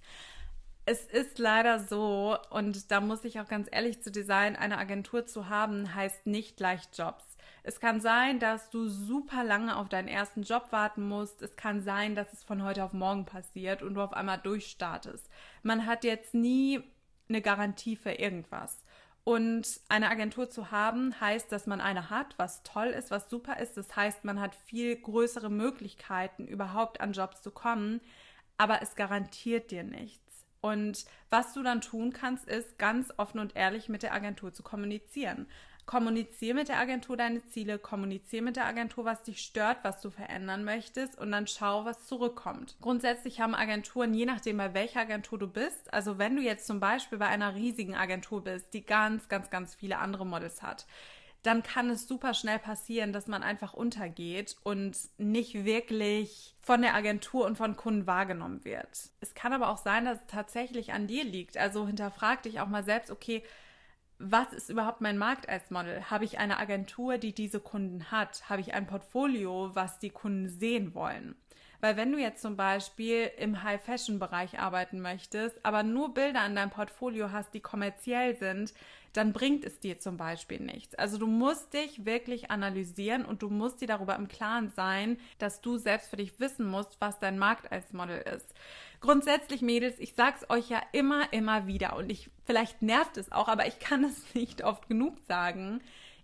Es 0.86 1.04
ist 1.04 1.38
leider 1.38 1.80
so, 1.80 2.38
und 2.48 2.90
da 2.90 3.00
muss 3.00 3.24
ich 3.24 3.40
auch 3.40 3.48
ganz 3.48 3.68
ehrlich 3.70 4.00
zu 4.02 4.10
dir 4.10 4.24
sein, 4.24 4.56
eine 4.56 4.78
Agentur 4.78 5.26
zu 5.26 5.50
haben, 5.50 5.94
heißt 5.94 6.26
nicht 6.26 6.56
gleich 6.56 6.80
Jobs. 6.96 7.24
Es 7.62 7.80
kann 7.80 8.00
sein, 8.00 8.40
dass 8.40 8.70
du 8.70 8.88
super 8.88 9.44
lange 9.44 9.76
auf 9.76 9.90
deinen 9.90 10.08
ersten 10.08 10.44
Job 10.44 10.68
warten 10.70 11.06
musst. 11.06 11.42
Es 11.42 11.56
kann 11.56 11.82
sein, 11.82 12.14
dass 12.14 12.32
es 12.32 12.42
von 12.42 12.62
heute 12.62 12.82
auf 12.82 12.94
morgen 12.94 13.26
passiert 13.26 13.82
und 13.82 13.92
du 13.92 14.00
auf 14.00 14.14
einmal 14.14 14.38
durchstartest. 14.38 15.28
Man 15.62 15.84
hat 15.84 16.04
jetzt 16.04 16.32
nie 16.32 16.82
eine 17.28 17.42
Garantie 17.42 17.96
für 17.96 18.12
irgendwas. 18.12 18.84
Und 19.24 19.80
eine 19.90 20.08
Agentur 20.08 20.48
zu 20.48 20.70
haben, 20.70 21.20
heißt, 21.20 21.52
dass 21.52 21.66
man 21.66 21.82
eine 21.82 22.08
hat, 22.08 22.34
was 22.38 22.62
toll 22.62 22.86
ist, 22.86 23.10
was 23.10 23.28
super 23.28 23.58
ist. 23.58 23.76
Das 23.76 23.94
heißt, 23.94 24.24
man 24.24 24.40
hat 24.40 24.54
viel 24.54 24.96
größere 24.96 25.50
Möglichkeiten, 25.50 26.46
überhaupt 26.46 27.02
an 27.02 27.12
Jobs 27.12 27.42
zu 27.42 27.50
kommen, 27.50 28.00
aber 28.56 28.80
es 28.80 28.96
garantiert 28.96 29.70
dir 29.70 29.82
nichts. 29.82 30.46
Und 30.60 31.04
was 31.30 31.52
du 31.52 31.62
dann 31.62 31.82
tun 31.82 32.12
kannst, 32.12 32.48
ist 32.48 32.78
ganz 32.78 33.12
offen 33.16 33.38
und 33.38 33.54
ehrlich 33.54 33.88
mit 33.88 34.02
der 34.02 34.14
Agentur 34.14 34.52
zu 34.52 34.62
kommunizieren. 34.62 35.46
Kommuniziere 35.88 36.54
mit 36.54 36.68
der 36.68 36.76
Agentur 36.76 37.16
deine 37.16 37.42
Ziele, 37.46 37.78
kommuniziere 37.78 38.42
mit 38.42 38.56
der 38.56 38.66
Agentur, 38.66 39.06
was 39.06 39.22
dich 39.22 39.40
stört, 39.40 39.78
was 39.84 40.02
du 40.02 40.10
verändern 40.10 40.62
möchtest 40.62 41.16
und 41.16 41.32
dann 41.32 41.46
schau, 41.46 41.86
was 41.86 42.06
zurückkommt. 42.06 42.76
Grundsätzlich 42.82 43.40
haben 43.40 43.54
Agenturen, 43.54 44.12
je 44.12 44.26
nachdem 44.26 44.58
bei 44.58 44.74
welcher 44.74 45.00
Agentur 45.00 45.38
du 45.38 45.46
bist, 45.46 45.90
also 45.90 46.18
wenn 46.18 46.36
du 46.36 46.42
jetzt 46.42 46.66
zum 46.66 46.78
Beispiel 46.78 47.16
bei 47.16 47.28
einer 47.28 47.54
riesigen 47.54 47.94
Agentur 47.94 48.44
bist, 48.44 48.74
die 48.74 48.84
ganz, 48.84 49.30
ganz, 49.30 49.48
ganz 49.48 49.74
viele 49.74 49.96
andere 49.96 50.26
Models 50.26 50.60
hat, 50.60 50.86
dann 51.42 51.62
kann 51.62 51.88
es 51.88 52.06
super 52.06 52.34
schnell 52.34 52.58
passieren, 52.58 53.14
dass 53.14 53.26
man 53.26 53.42
einfach 53.42 53.72
untergeht 53.72 54.56
und 54.64 54.94
nicht 55.16 55.64
wirklich 55.64 56.54
von 56.60 56.82
der 56.82 56.94
Agentur 56.94 57.46
und 57.46 57.56
von 57.56 57.76
Kunden 57.76 58.06
wahrgenommen 58.06 58.62
wird. 58.66 59.10
Es 59.22 59.32
kann 59.32 59.54
aber 59.54 59.70
auch 59.70 59.78
sein, 59.78 60.04
dass 60.04 60.18
es 60.18 60.26
tatsächlich 60.26 60.92
an 60.92 61.06
dir 61.06 61.24
liegt. 61.24 61.56
Also 61.56 61.86
hinterfrag 61.86 62.42
dich 62.42 62.60
auch 62.60 62.68
mal 62.68 62.84
selbst, 62.84 63.10
okay, 63.10 63.42
was 64.18 64.52
ist 64.52 64.68
überhaupt 64.68 65.00
mein 65.00 65.16
Markt 65.16 65.48
als 65.48 65.70
Model? 65.70 66.10
Habe 66.10 66.24
ich 66.24 66.38
eine 66.38 66.58
Agentur, 66.58 67.18
die 67.18 67.32
diese 67.32 67.60
Kunden 67.60 68.10
hat? 68.10 68.48
Habe 68.48 68.60
ich 68.60 68.74
ein 68.74 68.86
Portfolio, 68.86 69.70
was 69.74 69.98
die 69.98 70.10
Kunden 70.10 70.48
sehen 70.48 70.94
wollen? 70.94 71.36
Weil 71.80 71.96
wenn 71.96 72.10
du 72.10 72.18
jetzt 72.18 72.42
zum 72.42 72.56
Beispiel 72.56 73.30
im 73.38 73.62
High-Fashion-Bereich 73.62 74.58
arbeiten 74.58 75.00
möchtest, 75.00 75.64
aber 75.64 75.82
nur 75.82 76.12
Bilder 76.12 76.40
an 76.40 76.56
deinem 76.56 76.70
Portfolio 76.70 77.30
hast, 77.30 77.54
die 77.54 77.60
kommerziell 77.60 78.36
sind, 78.36 78.74
dann 79.12 79.32
bringt 79.32 79.64
es 79.64 79.80
dir 79.80 79.98
zum 79.98 80.16
Beispiel 80.16 80.60
nichts. 80.60 80.94
Also 80.94 81.18
du 81.18 81.26
musst 81.26 81.72
dich 81.72 82.04
wirklich 82.04 82.50
analysieren 82.50 83.24
und 83.24 83.42
du 83.42 83.48
musst 83.48 83.80
dir 83.80 83.88
darüber 83.88 84.16
im 84.16 84.28
Klaren 84.28 84.70
sein, 84.76 85.18
dass 85.38 85.60
du 85.60 85.76
selbst 85.76 86.10
für 86.10 86.16
dich 86.16 86.38
wissen 86.40 86.68
musst, 86.68 87.00
was 87.00 87.18
dein 87.18 87.38
Markt 87.38 87.72
als 87.72 87.92
Model 87.92 88.20
ist. 88.20 88.54
Grundsätzlich, 89.00 89.62
Mädels, 89.62 89.98
ich 89.98 90.14
sag's 90.14 90.48
euch 90.50 90.68
ja 90.68 90.82
immer, 90.92 91.32
immer 91.32 91.66
wieder 91.66 91.96
und 91.96 92.10
ich, 92.10 92.30
vielleicht 92.44 92.82
nervt 92.82 93.16
es 93.16 93.32
auch, 93.32 93.48
aber 93.48 93.66
ich 93.66 93.78
kann 93.78 94.04
es 94.04 94.22
nicht 94.34 94.62
oft 94.62 94.88
genug 94.88 95.18
sagen. 95.26 95.80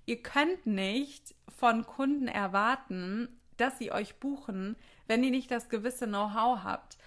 Ihr 0.07 0.23
könnt 0.23 0.67
nicht 0.67 1.35
von 1.59 1.87
Kunden 1.87 2.29
erwarten, 2.29 3.29
dass 3.57 3.79
sie 3.79 3.93
euch 3.93 4.17
buchen, 4.17 4.77
wenn 5.07 5.23
ihr 5.25 5.31
nicht 5.31 5.51
das 5.51 5.69
gewisse 5.69 6.07
Know-how 6.07 6.65
habt. 6.65 6.99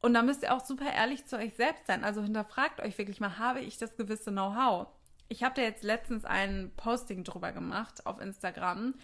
Und 0.00 0.14
da 0.14 0.22
müsst 0.22 0.42
ihr 0.42 0.54
auch 0.54 0.64
super 0.64 0.92
ehrlich 0.92 1.26
zu 1.26 1.36
euch 1.36 1.54
selbst 1.54 1.86
sein. 1.86 2.04
Also 2.04 2.22
hinterfragt 2.22 2.80
euch 2.80 2.98
wirklich 2.98 3.20
mal, 3.20 3.38
habe 3.38 3.60
ich 3.60 3.78
das 3.78 3.96
gewisse 3.96 4.30
Know-how? 4.30 4.86
Ich 5.28 5.42
habe 5.42 5.54
da 5.54 5.62
jetzt 5.62 5.82
letztens 5.82 6.24
ein 6.24 6.70
Posting 6.76 7.24
drüber 7.24 7.52
gemacht 7.52 8.06
auf 8.06 8.20
Instagram 8.20 8.94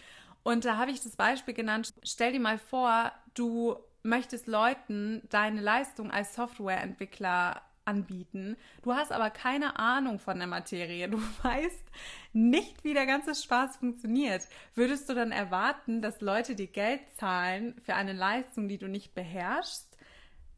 und 0.43 0.65
da 0.65 0.77
habe 0.77 0.91
ich 0.91 1.03
das 1.03 1.17
Beispiel 1.17 1.55
genannt. 1.55 1.93
Stell 2.03 2.33
dir 2.33 2.41
mal 2.41 2.59
vor, 2.59 3.13
du 3.35 3.77
möchtest 4.03 4.47
Leuten 4.47 5.23
deine 5.29 5.61
Leistung 5.61 6.11
als 6.11 6.35
Softwareentwickler 6.35 7.63
anbieten. 7.91 8.57
Du 8.83 8.95
hast 8.95 9.13
aber 9.13 9.31
keine 9.31 9.79
Ahnung 9.79 10.19
von 10.19 10.39
der 10.39 10.47
Materie. 10.47 11.09
Du 11.09 11.19
weißt 11.43 11.85
nicht, 12.33 12.85
wie 12.85 12.95
der 12.95 13.07
ganze 13.07 13.35
Spaß 13.35 13.77
funktioniert. 13.77 14.47
Würdest 14.75 15.09
du 15.09 15.15
dann 15.15 15.33
erwarten, 15.33 16.01
dass 16.01 16.21
Leute 16.21 16.55
dir 16.55 16.69
Geld 16.69 17.01
zahlen 17.19 17.75
für 17.85 17.95
eine 17.95 18.13
Leistung, 18.13 18.69
die 18.69 18.79
du 18.79 18.89
nicht 18.89 19.15
beherrschst? 19.15 19.89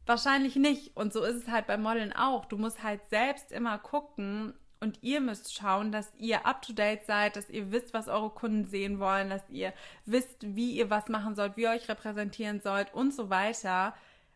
Wahrscheinlich 0.05 0.55
nicht. 0.55 0.95
Und 0.95 1.13
so 1.13 1.23
ist 1.23 1.35
es 1.35 1.47
halt 1.47 1.67
beim 1.67 1.81
Modeln 1.81 2.13
auch. 2.13 2.45
Du 2.45 2.57
musst 2.57 2.83
halt 2.83 3.01
selbst 3.09 3.51
immer 3.51 3.77
gucken 3.79 4.53
und 4.83 4.99
ihr 5.01 5.21
müsst 5.21 5.55
schauen, 5.55 5.93
dass 5.93 6.13
ihr 6.17 6.45
up-to-date 6.45 7.05
seid, 7.05 7.37
dass 7.37 7.49
ihr 7.49 7.71
wisst, 7.71 7.93
was 7.93 8.09
eure 8.09 8.29
Kunden 8.31 8.65
sehen 8.65 8.99
wollen, 8.99 9.29
dass 9.29 9.49
ihr 9.49 9.73
wisst, 10.05 10.35
wie 10.41 10.71
ihr 10.71 10.89
was 10.89 11.07
machen 11.07 11.35
sollt, 11.35 11.55
wie 11.55 11.61
ihr 11.61 11.69
euch 11.69 11.87
repräsentieren 11.87 12.59
sollt 12.59 12.93
und 12.93 13.13
so 13.13 13.29
weiter. 13.29 13.95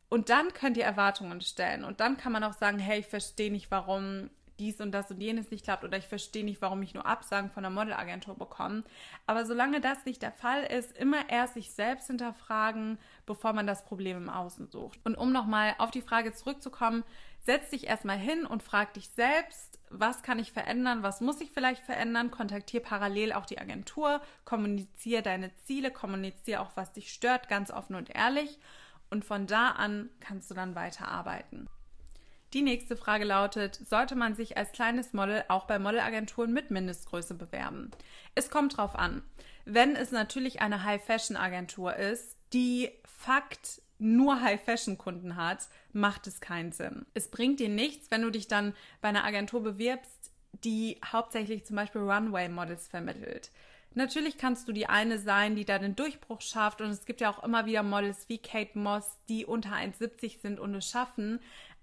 Und 0.09 0.29
dann 0.29 0.53
könnt 0.53 0.77
ihr 0.77 0.85
Erwartungen 0.85 1.41
stellen. 1.41 1.83
Und 1.83 1.99
dann 1.99 2.17
kann 2.17 2.31
man 2.31 2.43
auch 2.43 2.53
sagen, 2.53 2.79
hey, 2.79 2.99
ich 2.99 3.07
verstehe 3.07 3.51
nicht, 3.51 3.71
warum 3.71 4.29
dies 4.59 4.81
und 4.81 4.91
das 4.91 5.11
und 5.11 5.21
jenes 5.21 5.51
nicht 5.51 5.63
klappt 5.63 5.83
oder 5.83 5.97
ich 5.97 6.07
verstehe 6.07 6.43
nicht, 6.43 6.61
warum 6.61 6.81
ich 6.81 6.93
nur 6.93 7.05
Absagen 7.05 7.49
von 7.49 7.63
der 7.63 7.69
Modelagentur 7.69 8.35
bekomme. 8.35 8.83
Aber 9.25 9.45
solange 9.45 9.81
das 9.81 10.05
nicht 10.05 10.21
der 10.21 10.31
Fall 10.31 10.63
ist, 10.63 10.97
immer 10.97 11.29
erst 11.29 11.53
sich 11.53 11.71
selbst 11.71 12.07
hinterfragen, 12.07 12.97
bevor 13.25 13.53
man 13.53 13.67
das 13.67 13.85
Problem 13.85 14.17
im 14.17 14.29
Außen 14.29 14.67
sucht. 14.67 14.99
Und 15.03 15.15
um 15.15 15.31
nochmal 15.31 15.75
auf 15.77 15.91
die 15.91 16.01
Frage 16.01 16.33
zurückzukommen, 16.33 17.03
setz 17.45 17.69
dich 17.69 17.87
erstmal 17.87 18.17
hin 18.17 18.45
und 18.45 18.63
frag 18.63 18.93
dich 18.93 19.09
selbst, 19.09 19.79
was 19.89 20.21
kann 20.21 20.39
ich 20.39 20.51
verändern, 20.51 21.03
was 21.03 21.21
muss 21.21 21.39
ich 21.39 21.51
vielleicht 21.51 21.83
verändern, 21.83 22.31
kontaktiere 22.31 22.83
parallel 22.83 23.31
auch 23.31 23.45
die 23.45 23.59
Agentur, 23.59 24.21
kommuniziere 24.43 25.21
deine 25.21 25.55
Ziele, 25.63 25.91
kommuniziere 25.91 26.59
auch, 26.59 26.71
was 26.75 26.91
dich 26.91 27.13
stört, 27.13 27.47
ganz 27.47 27.71
offen 27.71 27.95
und 27.95 28.13
ehrlich. 28.13 28.59
Und 29.09 29.25
von 29.25 29.47
da 29.47 29.71
an 29.71 30.09
kannst 30.19 30.49
du 30.51 30.55
dann 30.55 30.75
weiterarbeiten. 30.75 31.69
Die 32.53 32.61
nächste 32.61 32.95
Frage 32.95 33.25
lautet, 33.25 33.75
sollte 33.75 34.15
man 34.15 34.35
sich 34.35 34.57
als 34.57 34.71
kleines 34.71 35.13
Model 35.13 35.43
auch 35.49 35.65
bei 35.65 35.79
Modelagenturen 35.79 36.53
mit 36.53 36.71
Mindestgröße 36.71 37.33
bewerben? 37.33 37.91
Es 38.35 38.49
kommt 38.49 38.77
drauf 38.77 38.95
an. 38.95 39.21
Wenn 39.65 39.95
es 39.95 40.11
natürlich 40.11 40.61
eine 40.61 40.83
High-Fashion-Agentur 40.83 41.95
ist, 41.97 42.37
die 42.53 42.89
Fakt 43.03 43.81
nur 43.99 44.41
High-Fashion-Kunden 44.41 45.35
hat, 45.35 45.67
macht 45.91 46.27
es 46.27 46.39
keinen 46.39 46.71
Sinn. 46.71 47.05
Es 47.13 47.29
bringt 47.29 47.59
dir 47.59 47.69
nichts, 47.69 48.11
wenn 48.11 48.21
du 48.21 48.29
dich 48.29 48.47
dann 48.47 48.73
bei 49.01 49.09
einer 49.09 49.25
Agentur 49.25 49.61
bewirbst, 49.61 50.31
die 50.63 50.99
hauptsächlich 51.03 51.65
zum 51.65 51.75
Beispiel 51.75 52.01
Runway-Models 52.01 52.87
vermittelt. 52.87 53.51
Natürlich 53.93 54.37
kannst 54.37 54.67
du 54.67 54.73
die 54.73 54.87
eine 54.87 55.17
sein, 55.17 55.55
die 55.55 55.65
da 55.65 55.79
den 55.79 55.95
Durchbruch 55.95 56.41
schafft 56.41 56.81
und 56.81 56.89
es 56.89 57.05
gibt 57.05 57.21
ja 57.21 57.31
auch 57.31 57.43
immer 57.43 57.65
wieder 57.65 57.83
Models 57.83 58.29
wie 58.29 58.37
Kate 58.37 58.77
Moss, 58.77 59.17
die 59.27 59.45
unter 59.45 59.71
1,70 59.71 60.41
sind 60.41 60.59
und 60.59 60.75
es 60.75 60.89
schaffen. 60.89 61.39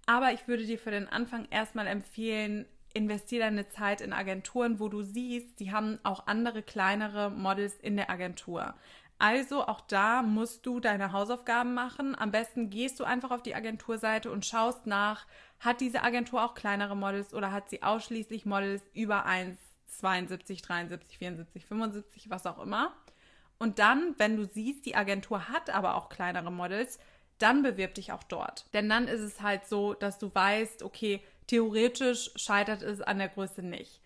Aber 0.07 0.33
ich 0.33 0.47
würde 0.47 0.65
dir 0.65 0.79
für 0.79 0.91
den 0.91 1.09
Anfang 1.09 1.49
erstmal 1.51 1.87
empfehlen, 1.87 2.67
investiere 2.93 3.45
deine 3.45 3.69
Zeit 3.69 4.01
in 4.01 4.13
Agenturen, 4.13 4.79
wo 4.79 4.89
du 4.89 5.03
siehst, 5.03 5.59
die 5.59 5.73
haben 5.73 5.99
auch 6.05 6.27
andere 6.27 6.63
kleinere 6.63 7.31
Models 7.31 7.75
in 7.81 7.97
der 7.97 8.11
Agentur. 8.11 8.75
Also 9.19 9.67
auch 9.67 9.81
da 9.81 10.23
musst 10.23 10.67
du 10.67 10.81
deine 10.81 11.13
Hausaufgaben 11.13 11.75
machen. 11.75 12.17
Am 12.19 12.31
besten 12.31 12.71
gehst 12.71 13.01
du 13.01 13.05
einfach 13.05 13.31
auf 13.31 13.43
die 13.43 13.55
Agenturseite 13.55 14.31
und 14.31 14.45
schaust 14.45 14.87
nach, 14.87 15.27
hat 15.61 15.81
diese 15.81 16.03
Agentur 16.03 16.45
auch 16.45 16.55
kleinere 16.55 16.97
Models 16.97 17.33
oder 17.33 17.53
hat 17.53 17.71
sie 17.71 17.83
ausschließlich 17.83 18.45
Models 18.45 18.83
über 18.93 19.25
1, 19.25 19.57
72, 19.99 20.63
73, 20.63 21.19
74, 21.19 21.67
75, 21.67 22.31
was 22.31 22.47
auch 22.47 22.63
immer. 22.63 22.93
Und 23.59 23.79
dann, 23.79 24.15
wenn 24.19 24.37
du 24.37 24.45
siehst, 24.45 24.85
die 24.87 24.97
Agentur 24.97 25.49
hat 25.49 25.71
aber 25.71 25.95
auch 25.95 26.09
kleinere 26.09 26.51
Models, 26.51 26.99
dann 27.39 27.63
bewirb 27.63 27.95
dich 27.95 28.13
auch 28.13 28.23
dort. 28.23 28.67
Denn 28.75 28.89
dann 28.89 29.09
ist 29.09 29.21
es 29.21 29.43
halt 29.43 29.67
so, 29.67 29.95
dass 29.95 30.19
du 30.19 30.35
weißt, 30.35 30.83
okay, 30.83 31.23
theoretisch 31.47 32.31
scheitert 32.37 32.83
es 32.83 33.01
an 33.01 33.19
der 33.19 33.29
Größe 33.29 33.63
nicht. 33.63 34.01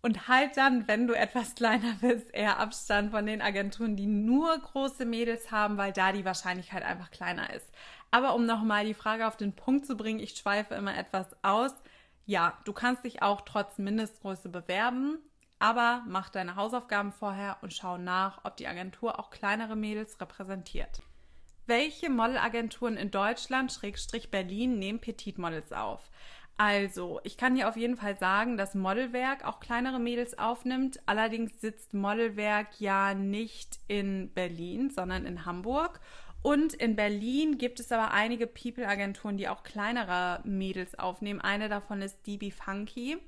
Und 0.00 0.28
halt 0.28 0.56
dann, 0.56 0.86
wenn 0.86 1.06
du 1.06 1.14
etwas 1.14 1.54
kleiner 1.56 1.94
bist, 2.00 2.32
eher 2.32 2.58
Abstand 2.58 3.10
von 3.10 3.26
den 3.26 3.42
Agenturen, 3.42 3.96
die 3.96 4.06
nur 4.06 4.56
große 4.58 5.04
Mädels 5.04 5.50
haben, 5.50 5.76
weil 5.76 5.92
da 5.92 6.12
die 6.12 6.24
Wahrscheinlichkeit 6.24 6.82
einfach 6.82 7.10
kleiner 7.10 7.52
ist. 7.52 7.68
Aber 8.10 8.34
um 8.34 8.46
nochmal 8.46 8.86
die 8.86 8.94
Frage 8.94 9.26
auf 9.26 9.36
den 9.36 9.52
Punkt 9.52 9.86
zu 9.86 9.96
bringen, 9.96 10.20
ich 10.20 10.36
schweife 10.36 10.74
immer 10.74 10.96
etwas 10.96 11.26
aus. 11.42 11.72
Ja, 12.28 12.58
du 12.64 12.74
kannst 12.74 13.04
dich 13.04 13.22
auch 13.22 13.40
trotz 13.40 13.78
Mindestgröße 13.78 14.50
bewerben, 14.50 15.16
aber 15.58 16.04
mach 16.06 16.28
deine 16.28 16.56
Hausaufgaben 16.56 17.10
vorher 17.10 17.56
und 17.62 17.72
schau 17.72 17.96
nach, 17.96 18.44
ob 18.44 18.58
die 18.58 18.66
Agentur 18.66 19.18
auch 19.18 19.30
kleinere 19.30 19.76
Mädels 19.76 20.20
repräsentiert. 20.20 21.00
Welche 21.66 22.10
Modelagenturen 22.10 22.98
in 22.98 23.10
Deutschland, 23.10 23.72
Schrägstrich 23.72 24.30
Berlin, 24.30 24.78
nehmen 24.78 24.98
Petit-Models 24.98 25.72
auf? 25.72 26.10
Also, 26.58 27.18
ich 27.24 27.38
kann 27.38 27.56
hier 27.56 27.66
auf 27.66 27.78
jeden 27.78 27.96
Fall 27.96 28.18
sagen, 28.18 28.58
dass 28.58 28.74
Modelwerk 28.74 29.46
auch 29.46 29.58
kleinere 29.58 29.98
Mädels 29.98 30.38
aufnimmt. 30.38 31.00
Allerdings 31.06 31.58
sitzt 31.62 31.94
Modelwerk 31.94 32.78
ja 32.78 33.14
nicht 33.14 33.78
in 33.88 34.34
Berlin, 34.34 34.90
sondern 34.90 35.24
in 35.24 35.46
Hamburg. 35.46 35.98
Und 36.48 36.72
in 36.72 36.96
Berlin 36.96 37.58
gibt 37.58 37.78
es 37.78 37.92
aber 37.92 38.12
einige 38.12 38.46
People-Agenturen, 38.46 39.36
die 39.36 39.48
auch 39.48 39.62
kleinere 39.64 40.40
Mädels 40.44 40.98
aufnehmen. 40.98 41.42
Eine 41.42 41.68
davon 41.68 42.00
ist 42.00 42.26
DB 42.26 42.50
Funky. 42.50 43.18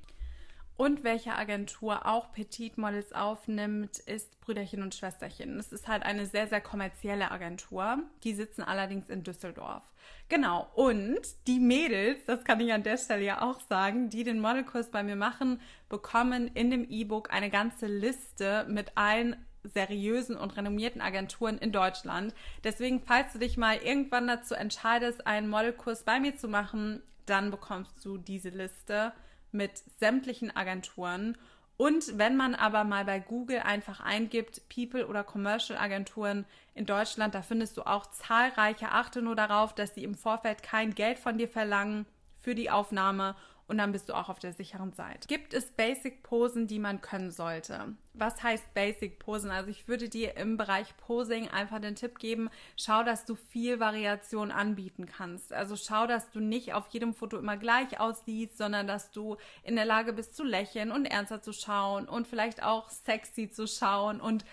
Und 0.75 1.03
welche 1.03 1.35
Agentur 1.35 2.07
auch 2.07 2.31
Petit 2.31 2.79
Models 2.79 3.13
aufnimmt, 3.13 3.99
ist 3.99 4.41
Brüderchen 4.41 4.81
und 4.81 4.95
Schwesterchen. 4.95 5.59
Es 5.59 5.71
ist 5.71 5.87
halt 5.87 6.01
eine 6.01 6.25
sehr, 6.25 6.47
sehr 6.47 6.61
kommerzielle 6.61 7.29
Agentur. 7.29 7.99
Die 8.23 8.33
sitzen 8.33 8.63
allerdings 8.63 9.07
in 9.07 9.21
Düsseldorf. 9.21 9.83
Genau. 10.27 10.71
Und 10.73 11.21
die 11.45 11.59
Mädels, 11.59 12.25
das 12.25 12.43
kann 12.43 12.59
ich 12.59 12.73
an 12.73 12.81
der 12.81 12.97
Stelle 12.97 13.23
ja 13.23 13.43
auch 13.43 13.61
sagen, 13.61 14.09
die 14.09 14.23
den 14.23 14.39
Modelkurs 14.39 14.89
bei 14.89 15.03
mir 15.03 15.15
machen, 15.15 15.61
bekommen 15.89 16.47
in 16.55 16.71
dem 16.71 16.89
E-Book 16.89 17.31
eine 17.31 17.51
ganze 17.51 17.85
Liste 17.85 18.65
mit 18.67 18.97
allen 18.97 19.35
seriösen 19.63 20.37
und 20.37 20.55
renommierten 20.57 21.01
Agenturen 21.01 21.57
in 21.57 21.71
Deutschland. 21.71 22.33
Deswegen, 22.63 23.01
falls 23.01 23.33
du 23.33 23.39
dich 23.39 23.57
mal 23.57 23.77
irgendwann 23.77 24.27
dazu 24.27 24.55
entscheidest, 24.55 25.27
einen 25.27 25.49
Modelkurs 25.49 26.03
bei 26.03 26.19
mir 26.19 26.35
zu 26.35 26.47
machen, 26.47 27.01
dann 27.25 27.51
bekommst 27.51 28.03
du 28.03 28.17
diese 28.17 28.49
Liste 28.49 29.13
mit 29.51 29.71
sämtlichen 29.99 30.55
Agenturen. 30.55 31.37
Und 31.77 32.17
wenn 32.17 32.37
man 32.37 32.53
aber 32.53 32.83
mal 32.83 33.05
bei 33.05 33.19
Google 33.19 33.59
einfach 33.59 34.01
eingibt, 34.01 34.61
People 34.69 35.07
oder 35.07 35.23
Commercial 35.23 35.79
Agenturen 35.79 36.45
in 36.75 36.85
Deutschland, 36.85 37.33
da 37.33 37.41
findest 37.41 37.77
du 37.77 37.83
auch 37.83 38.05
zahlreiche. 38.07 38.91
Achte 38.91 39.21
nur 39.21 39.35
darauf, 39.35 39.73
dass 39.73 39.95
sie 39.95 40.03
im 40.03 40.15
Vorfeld 40.15 40.61
kein 40.63 40.93
Geld 40.93 41.17
von 41.17 41.37
dir 41.37 41.47
verlangen 41.47 42.05
für 42.39 42.55
die 42.55 42.69
Aufnahme 42.69 43.35
und 43.67 43.77
dann 43.77 43.91
bist 43.91 44.09
du 44.09 44.13
auch 44.13 44.29
auf 44.29 44.39
der 44.39 44.53
sicheren 44.53 44.91
Seite. 44.93 45.27
Gibt 45.27 45.53
es 45.53 45.71
Basic-Posen, 45.71 46.67
die 46.67 46.79
man 46.79 47.01
können 47.01 47.31
sollte? 47.31 47.95
Was 48.13 48.43
heißt 48.43 48.73
Basic-Posen? 48.73 49.49
Also 49.49 49.69
ich 49.69 49.87
würde 49.87 50.09
dir 50.09 50.35
im 50.35 50.57
Bereich 50.57 50.95
Posing 50.97 51.47
einfach 51.47 51.79
den 51.79 51.95
Tipp 51.95 52.19
geben, 52.19 52.49
schau, 52.75 53.03
dass 53.03 53.25
du 53.25 53.35
viel 53.35 53.79
Variation 53.79 54.51
anbieten 54.51 55.05
kannst. 55.05 55.53
Also 55.53 55.75
schau, 55.77 56.05
dass 56.07 56.29
du 56.31 56.39
nicht 56.39 56.73
auf 56.73 56.87
jedem 56.89 57.13
Foto 57.13 57.37
immer 57.37 57.57
gleich 57.57 57.99
aussiehst, 57.99 58.57
sondern 58.57 58.87
dass 58.87 59.11
du 59.11 59.37
in 59.63 59.75
der 59.75 59.85
Lage 59.85 60.13
bist 60.13 60.35
zu 60.35 60.43
lächeln 60.43 60.91
und 60.91 61.05
ernster 61.05 61.41
zu 61.41 61.53
schauen 61.53 62.09
und 62.09 62.27
vielleicht 62.27 62.63
auch 62.63 62.89
sexy 62.89 63.49
zu 63.49 63.67
schauen 63.67 64.19
und 64.19 64.43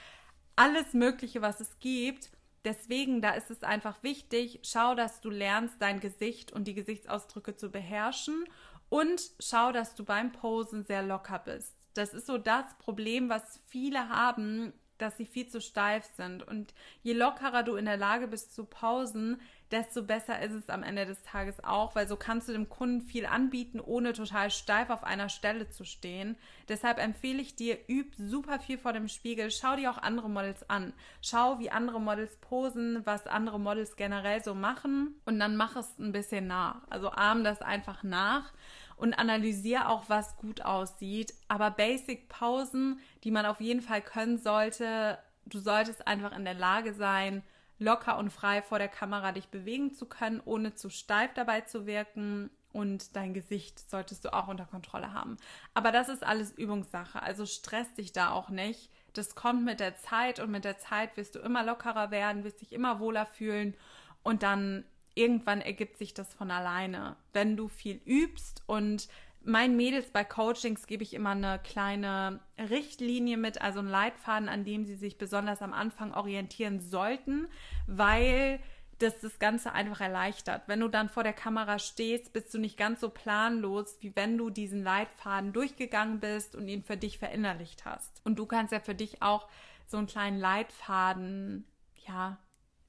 alles 0.55 0.93
Mögliche, 0.93 1.43
was 1.43 1.61
es 1.61 1.79
gibt. 1.79 2.31
Deswegen, 2.65 3.23
da 3.23 3.31
ist 3.31 3.51
es 3.51 3.63
einfach 3.63 4.03
wichtig, 4.03 4.61
schau, 4.63 4.95
dass 4.95 5.21
du 5.21 5.31
lernst, 5.31 5.77
dein 5.81 6.01
Gesicht 6.01 6.53
und 6.53 6.65
die 6.65 6.75
Gesichtsausdrücke 6.75 7.57
zu 7.57 7.71
beherrschen 7.71 8.45
und 8.89 9.21
schau, 9.39 9.73
dass 9.73 9.95
du 9.95 10.05
beim 10.05 10.33
Posen 10.33 10.83
sehr 10.83 11.03
locker 11.03 11.39
bist. 11.39 11.75
Das 11.95 12.15
ist 12.15 12.27
so 12.27 12.39
das 12.39 12.67
Problem, 12.79 13.29
was 13.29 13.61
viele 13.69 14.09
haben, 14.09 14.73
dass 14.99 15.17
sie 15.17 15.27
viel 15.27 15.49
zu 15.49 15.61
steif 15.61 16.09
sind. 16.17 16.43
Und 16.47 16.75
je 17.03 17.13
lockerer 17.13 17.63
du 17.63 17.77
in 17.77 17.87
der 17.87 17.97
Lage 17.97 18.29
bist 18.29 18.55
zu 18.55 18.65
pausen, 18.65 19.41
desto 19.71 20.03
besser 20.03 20.41
ist 20.41 20.53
es 20.53 20.69
am 20.71 20.83
Ende 20.83 21.05
des 21.05 21.23
Tages 21.23 21.63
auch, 21.63 21.95
weil 21.95 22.09
so 22.09 22.17
kannst 22.17 22.49
du 22.49 22.53
dem 22.53 22.69
Kunden 22.69 23.03
viel 23.03 23.27
anbieten, 23.27 23.81
ohne 23.81 24.13
total 24.13 24.51
steif 24.51 24.91
auf 24.91 25.05
einer 25.05 25.29
Stelle 25.29 25.69
zu 25.71 25.85
stehen. 25.85 26.37
Deshalb 26.69 26.99
empfehle 26.99 27.43
ich 27.43 27.55
dir, 27.55 27.79
üb 27.89 28.15
super 28.17 28.59
viel 28.59 28.79
vor 28.79 28.93
dem 28.93 29.09
Spiegel. 29.09 29.51
Schau 29.51 29.77
dir 29.77 29.91
auch 29.91 29.99
andere 29.99 30.31
Models 30.31 30.69
an. 30.71 30.93
Schau, 31.21 31.59
wie 31.59 31.71
andere 31.71 32.01
Models 32.01 32.37
posen, 32.37 33.03
was 33.05 33.27
andere 33.27 33.61
Models 33.61 33.97
generell 33.97 34.43
so 34.43 34.55
machen 34.55 35.15
und 35.25 35.39
dann 35.39 35.57
mach 35.57 35.77
es 35.77 35.99
ein 35.99 36.13
bisschen 36.13 36.47
nach. 36.47 36.83
Also 36.89 37.11
arm 37.11 37.45
das 37.45 37.61
einfach 37.61 38.03
nach 38.03 38.53
und 38.97 39.15
analysiere 39.15 39.89
auch, 39.89 40.05
was 40.09 40.37
gut 40.37 40.63
aussieht. 40.63 41.33
Aber 41.47 41.71
Basic-Pausen, 41.71 43.01
die 43.25 43.31
man 43.31 43.47
auf 43.47 43.61
jeden 43.61 43.81
Fall 43.81 44.03
können 44.03 44.39
sollte, 44.39 45.19
du 45.47 45.59
solltest 45.59 46.07
einfach 46.07 46.37
in 46.37 46.45
der 46.45 46.55
Lage 46.55 46.93
sein, 46.95 47.43
locker 47.79 48.19
und 48.19 48.31
frei 48.31 48.63
vor 48.63 48.79
der 48.79 48.89
Kamera 48.89 49.33
dich 49.33 49.49
bewegen 49.49 49.95
zu 49.95 50.07
können, 50.07 50.41
ohne 50.45 50.75
zu 50.75 50.91
steif 50.91 51.33
dabei 51.35 51.63
zu 51.63 51.87
wirken. 51.87 52.51
Und 52.73 53.17
dein 53.17 53.33
Gesicht 53.33 53.79
solltest 53.91 54.25
du 54.25 54.33
auch 54.33 54.47
unter 54.47 54.67
Kontrolle 54.67 55.15
haben. 55.15 55.39
Aber 55.75 55.91
das 55.91 56.09
ist 56.09 56.23
alles 56.23 56.53
Übungssache. 56.53 57.23
Also 57.23 57.47
stress 57.47 57.93
dich 57.95 58.13
da 58.13 58.31
auch 58.31 58.51
nicht. 58.51 58.91
Das 59.15 59.35
kommt 59.35 59.65
mit 59.65 59.81
der 59.81 59.97
Zeit 59.97 60.39
und 60.39 60.51
mit 60.51 60.65
der 60.65 60.79
Zeit 60.79 61.17
wirst 61.17 61.35
du 61.35 61.39
immer 61.39 61.65
lockerer 61.65 62.11
werden, 62.11 62.45
wirst 62.45 62.61
dich 62.61 62.73
immer 62.73 63.01
wohler 63.01 63.27
fühlen 63.27 63.75
und 64.23 64.43
dann 64.43 64.85
irgendwann 65.15 65.61
ergibt 65.61 65.99
sich 65.99 66.15
das 66.15 66.35
von 66.35 66.51
alleine. 66.51 67.17
Wenn 67.33 67.57
du 67.57 67.69
viel 67.69 68.01
übst 68.05 68.63
und 68.67 69.09
meinen 69.45 69.77
Mädels 69.77 70.11
bei 70.11 70.25
Coachings 70.25 70.87
gebe 70.87 71.03
ich 71.03 71.15
immer 71.15 71.31
eine 71.31 71.59
kleine 71.63 72.41
Richtlinie 72.59 73.37
mit, 73.37 73.61
also 73.61 73.79
einen 73.79 73.89
Leitfaden, 73.89 74.49
an 74.49 74.65
dem 74.65 74.85
sie 74.85 74.97
sich 74.97 75.19
besonders 75.19 75.63
am 75.63 75.73
Anfang 75.73 76.13
orientieren 76.15 76.81
sollten, 76.81 77.49
weil 77.87 78.61
das 78.99 79.21
das 79.21 79.39
Ganze 79.39 79.73
einfach 79.73 80.01
erleichtert. 80.01 80.63
Wenn 80.67 80.81
du 80.81 80.89
dann 80.89 81.09
vor 81.09 81.23
der 81.23 81.33
Kamera 81.33 81.79
stehst, 81.79 82.33
bist 82.33 82.53
du 82.53 82.59
nicht 82.59 82.77
ganz 82.77 83.01
so 83.01 83.11
planlos, 83.11 83.97
wie 84.01 84.15
wenn 84.17 84.37
du 84.37 84.51
diesen 84.51 84.83
Leitfaden 84.83 85.53
durchgegangen 85.53 86.21
bist 86.21 86.57
und 86.57 86.69
ihn 86.69 86.83
für 86.83 86.97
dich 86.97 87.19
verinnerlicht 87.19 87.85
hast. 87.85 88.21
Und 88.25 88.39
du 88.39 88.47
kannst 88.47 88.73
ja 88.73 88.81
für 88.81 88.95
dich 88.95 89.23
auch 89.23 89.49
so 89.87 89.97
einen 89.97 90.07
kleinen 90.09 90.39
Leitfaden, 90.39 91.65
ja, 92.07 92.39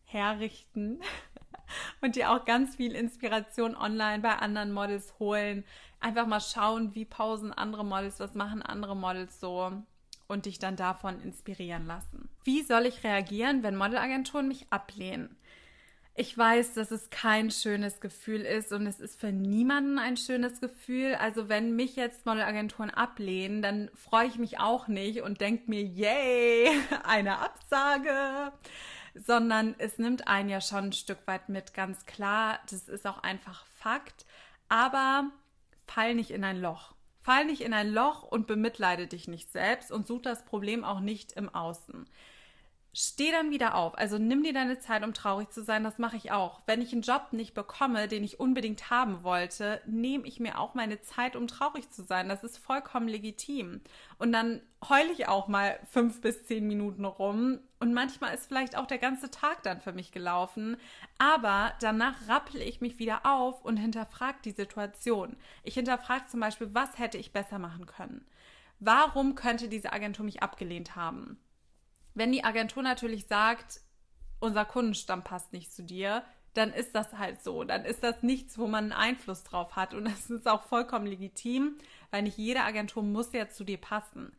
herrichten 0.03 0.99
und 2.01 2.15
dir 2.15 2.31
auch 2.31 2.45
ganz 2.45 2.75
viel 2.75 2.95
Inspiration 2.95 3.75
online 3.75 4.23
bei 4.23 4.35
anderen 4.35 4.71
Models 4.71 5.17
holen. 5.19 5.63
Einfach 5.99 6.27
mal 6.27 6.39
schauen, 6.39 6.95
wie 6.95 7.05
pausen 7.05 7.51
andere 7.51 7.83
Models, 7.83 8.19
was 8.19 8.33
machen 8.33 8.61
andere 8.61 8.95
Models 8.95 9.39
so 9.39 9.71
und 10.27 10.45
dich 10.45 10.59
dann 10.59 10.75
davon 10.75 11.21
inspirieren 11.21 11.85
lassen. 11.85 12.29
Wie 12.43 12.63
soll 12.63 12.85
ich 12.85 13.03
reagieren, 13.03 13.63
wenn 13.63 13.75
Modelagenturen 13.75 14.47
mich 14.47 14.67
ablehnen? 14.69 15.35
Ich 16.15 16.37
weiß, 16.37 16.73
dass 16.73 16.91
es 16.91 17.09
kein 17.09 17.49
schönes 17.49 18.01
Gefühl 18.01 18.41
ist 18.41 18.73
und 18.73 18.85
es 18.87 18.99
ist 18.99 19.19
für 19.19 19.31
niemanden 19.31 19.99
ein 19.99 20.17
schönes 20.17 20.59
Gefühl. 20.59 21.15
Also 21.15 21.47
wenn 21.47 21.75
mich 21.75 21.95
jetzt 21.95 22.25
Modelagenturen 22.25 22.89
ablehnen, 22.89 23.61
dann 23.61 23.89
freue 23.95 24.27
ich 24.27 24.37
mich 24.37 24.59
auch 24.59 24.87
nicht 24.87 25.21
und 25.21 25.39
denke 25.39 25.69
mir, 25.69 25.81
yay, 25.81 26.69
eine 27.03 27.39
Absage 27.39 28.51
sondern 29.15 29.75
es 29.77 29.97
nimmt 29.97 30.27
einen 30.27 30.49
ja 30.49 30.61
schon 30.61 30.85
ein 30.85 30.93
Stück 30.93 31.19
weit 31.25 31.49
mit, 31.49 31.73
ganz 31.73 32.05
klar. 32.05 32.59
Das 32.69 32.87
ist 32.87 33.05
auch 33.05 33.23
einfach 33.23 33.65
Fakt. 33.77 34.25
Aber 34.67 35.31
fall 35.89 36.15
nicht 36.15 36.31
in 36.31 36.43
ein 36.43 36.61
Loch. 36.61 36.93
Fall 37.21 37.45
nicht 37.45 37.61
in 37.61 37.73
ein 37.73 37.91
Loch 37.91 38.23
und 38.23 38.47
bemitleide 38.47 39.07
dich 39.07 39.27
nicht 39.27 39.51
selbst 39.51 39.91
und 39.91 40.07
such 40.07 40.21
das 40.21 40.45
Problem 40.45 40.83
auch 40.83 40.99
nicht 40.99 41.33
im 41.33 41.53
Außen. 41.53 42.07
Steh 42.91 43.31
dann 43.31 43.51
wieder 43.51 43.75
auf. 43.75 43.95
Also 43.97 44.17
nimm 44.17 44.41
dir 44.41 44.53
deine 44.53 44.79
Zeit, 44.79 45.03
um 45.03 45.13
traurig 45.13 45.51
zu 45.51 45.63
sein. 45.63 45.83
Das 45.83 45.99
mache 45.99 46.17
ich 46.17 46.31
auch. 46.31 46.61
Wenn 46.65 46.81
ich 46.81 46.91
einen 46.91 47.03
Job 47.03 47.27
nicht 47.31 47.53
bekomme, 47.53 48.07
den 48.07 48.23
ich 48.23 48.39
unbedingt 48.39 48.89
haben 48.89 49.23
wollte, 49.23 49.79
nehme 49.85 50.25
ich 50.25 50.39
mir 50.39 50.59
auch 50.59 50.73
meine 50.73 50.99
Zeit, 51.01 51.35
um 51.35 51.45
traurig 51.47 51.91
zu 51.91 52.03
sein. 52.03 52.29
Das 52.29 52.43
ist 52.43 52.57
vollkommen 52.57 53.07
legitim. 53.07 53.81
Und 54.17 54.31
dann 54.31 54.61
heule 54.89 55.11
ich 55.11 55.27
auch 55.27 55.47
mal 55.47 55.79
fünf 55.91 56.21
bis 56.21 56.45
zehn 56.45 56.67
Minuten 56.67 57.05
rum. 57.05 57.59
Und 57.79 57.93
manchmal 57.93 58.33
ist 58.33 58.47
vielleicht 58.47 58.75
auch 58.75 58.87
der 58.87 58.97
ganze 58.97 59.29
Tag 59.29 59.61
dann 59.61 59.81
für 59.81 59.93
mich 59.93 60.11
gelaufen. 60.11 60.75
Aber 61.19 61.73
danach 61.81 62.15
rappel 62.27 62.59
ich 62.59 62.81
mich 62.81 62.97
wieder 62.97 63.23
auf 63.23 63.63
und 63.63 63.77
hinterfrage 63.77 64.39
die 64.43 64.51
Situation. 64.51 65.37
Ich 65.63 65.75
hinterfrage 65.75 66.25
zum 66.25 66.39
Beispiel, 66.39 66.73
was 66.73 66.97
hätte 66.97 67.19
ich 67.19 67.33
besser 67.33 67.59
machen 67.59 67.85
können? 67.85 68.25
Warum 68.79 69.35
könnte 69.35 69.67
diese 69.67 69.93
Agentur 69.93 70.25
mich 70.25 70.41
abgelehnt 70.41 70.95
haben? 70.95 71.37
Wenn 72.19 72.33
die 72.33 72.43
Agentur 72.43 72.83
natürlich 72.83 73.27
sagt, 73.27 73.79
unser 74.41 74.65
Kundenstamm 74.65 75.23
passt 75.23 75.53
nicht 75.53 75.73
zu 75.73 75.83
dir, 75.83 76.23
dann 76.53 76.73
ist 76.73 76.93
das 76.93 77.13
halt 77.13 77.41
so. 77.41 77.63
Dann 77.63 77.85
ist 77.85 78.03
das 78.03 78.23
nichts, 78.23 78.57
wo 78.57 78.67
man 78.67 78.91
einen 78.91 78.91
Einfluss 78.91 79.45
drauf 79.45 79.77
hat. 79.77 79.93
Und 79.93 80.03
das 80.03 80.29
ist 80.29 80.45
auch 80.45 80.63
vollkommen 80.63 81.05
legitim, 81.05 81.77
weil 82.11 82.23
nicht 82.23 82.37
jede 82.37 82.63
Agentur 82.63 83.03
muss 83.03 83.31
ja 83.31 83.47
zu 83.47 83.63
dir 83.63 83.77
passen. 83.77 84.33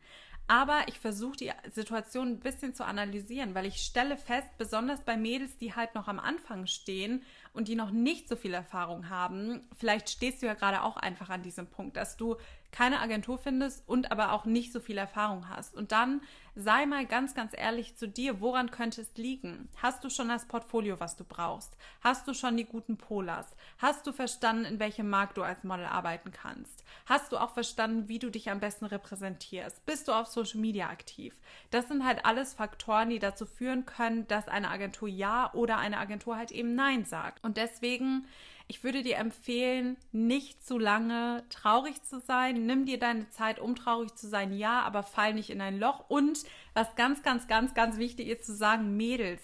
Aber 0.45 0.81
ich 0.89 0.99
versuche 0.99 1.37
die 1.37 1.51
Situation 1.71 2.27
ein 2.27 2.39
bisschen 2.39 2.75
zu 2.75 2.85
analysieren, 2.85 3.55
weil 3.55 3.65
ich 3.65 3.77
stelle 3.77 4.15
fest, 4.15 4.49
besonders 4.59 5.01
bei 5.01 5.17
Mädels, 5.17 5.57
die 5.57 5.73
halt 5.73 5.95
noch 5.95 6.07
am 6.07 6.19
Anfang 6.19 6.67
stehen 6.67 7.23
und 7.51 7.67
die 7.67 7.75
noch 7.75 7.89
nicht 7.89 8.29
so 8.29 8.35
viel 8.35 8.53
Erfahrung 8.53 9.09
haben, 9.09 9.67
vielleicht 9.75 10.07
stehst 10.07 10.43
du 10.43 10.45
ja 10.45 10.53
gerade 10.53 10.83
auch 10.83 10.97
einfach 10.97 11.29
an 11.29 11.41
diesem 11.41 11.65
Punkt, 11.65 11.97
dass 11.97 12.15
du 12.15 12.35
keine 12.71 12.99
Agentur 12.99 13.37
findest 13.37 13.87
und 13.87 14.11
aber 14.11 14.31
auch 14.31 14.45
nicht 14.45 14.71
so 14.71 14.79
viel 14.79 14.97
Erfahrung 14.97 15.49
hast. 15.49 15.75
Und 15.75 15.91
dann 15.91 16.21
sei 16.55 16.85
mal 16.85 17.05
ganz, 17.05 17.33
ganz 17.33 17.53
ehrlich 17.55 17.95
zu 17.95 18.07
dir, 18.07 18.41
woran 18.41 18.71
könnte 18.71 19.01
es 19.01 19.15
liegen? 19.15 19.69
Hast 19.77 20.03
du 20.03 20.09
schon 20.09 20.29
das 20.29 20.45
Portfolio, 20.45 20.99
was 20.99 21.15
du 21.15 21.23
brauchst? 21.23 21.77
Hast 22.01 22.27
du 22.27 22.33
schon 22.33 22.57
die 22.57 22.65
guten 22.65 22.97
Polas? 22.97 23.45
Hast 23.77 24.05
du 24.07 24.11
verstanden, 24.11 24.65
in 24.65 24.79
welchem 24.79 25.09
Markt 25.09 25.37
du 25.37 25.43
als 25.43 25.63
Model 25.63 25.85
arbeiten 25.85 26.31
kannst? 26.31 26.83
Hast 27.05 27.31
du 27.31 27.37
auch 27.37 27.53
verstanden, 27.53 28.07
wie 28.07 28.19
du 28.19 28.29
dich 28.29 28.49
am 28.49 28.59
besten 28.59 28.85
repräsentierst? 28.85 29.85
Bist 29.85 30.07
du 30.07 30.13
auf 30.13 30.27
Social 30.27 30.59
Media 30.59 30.89
aktiv? 30.89 31.35
Das 31.69 31.87
sind 31.87 32.05
halt 32.05 32.25
alles 32.25 32.53
Faktoren, 32.53 33.09
die 33.09 33.19
dazu 33.19 33.45
führen 33.45 33.85
können, 33.85 34.27
dass 34.27 34.47
eine 34.47 34.69
Agentur 34.69 35.07
Ja 35.07 35.53
oder 35.53 35.77
eine 35.77 35.99
Agentur 35.99 36.37
halt 36.37 36.51
eben 36.51 36.75
Nein 36.75 37.05
sagt. 37.05 37.43
Und 37.43 37.57
deswegen 37.57 38.27
ich 38.71 38.85
würde 38.85 39.03
dir 39.03 39.17
empfehlen, 39.17 39.97
nicht 40.13 40.65
zu 40.65 40.79
lange 40.79 41.43
traurig 41.49 42.03
zu 42.03 42.21
sein. 42.21 42.65
Nimm 42.65 42.85
dir 42.85 42.97
deine 42.97 43.29
Zeit, 43.29 43.59
um 43.59 43.75
traurig 43.75 44.15
zu 44.15 44.29
sein, 44.29 44.53
ja, 44.53 44.81
aber 44.83 45.03
fall 45.03 45.33
nicht 45.33 45.49
in 45.49 45.59
ein 45.59 45.77
Loch. 45.77 46.09
Und 46.09 46.45
was 46.73 46.95
ganz, 46.95 47.21
ganz, 47.21 47.49
ganz, 47.49 47.73
ganz 47.73 47.97
wichtig 47.97 48.29
ist 48.29 48.45
zu 48.45 48.55
sagen, 48.55 48.95
Mädels, 48.95 49.41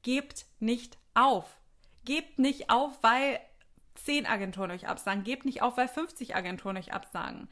gebt 0.00 0.46
nicht 0.60 0.96
auf. 1.12 1.44
Gebt 2.06 2.38
nicht 2.38 2.70
auf, 2.70 3.02
weil 3.02 3.38
10 3.96 4.24
Agenturen 4.24 4.70
euch 4.70 4.88
absagen. 4.88 5.24
Gebt 5.24 5.44
nicht 5.44 5.60
auf, 5.60 5.76
weil 5.76 5.88
50 5.88 6.34
Agenturen 6.34 6.78
euch 6.78 6.94
absagen. 6.94 7.50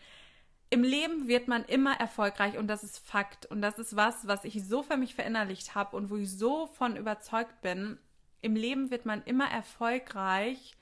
Im 0.71 0.83
Leben 0.83 1.29
wird 1.29 1.47
man 1.47 1.63
immer 1.67 1.93
erfolgreich 2.01 2.57
und 2.57 2.69
das 2.69 2.83
ist 2.83 3.07
Fakt. 3.07 3.45
Und 3.45 3.61
das 3.61 3.79
ist 3.79 3.95
was, 3.95 4.27
was 4.27 4.47
ich 4.47 4.67
so 4.67 4.83
für 4.83 4.97
mich 4.97 5.15
verinnerlicht 5.15 5.75
habe 5.75 5.95
und 5.95 6.09
wo 6.09 6.17
ich 6.17 6.33
so 6.33 6.69
von 6.69 6.97
überzeugt 6.97 7.61
bin. 7.61 7.99
Im 8.41 8.57
Leben 8.57 8.91
wird 8.91 9.05
man 9.05 9.23
immer 9.25 9.51
erfolgreich, 9.51 10.78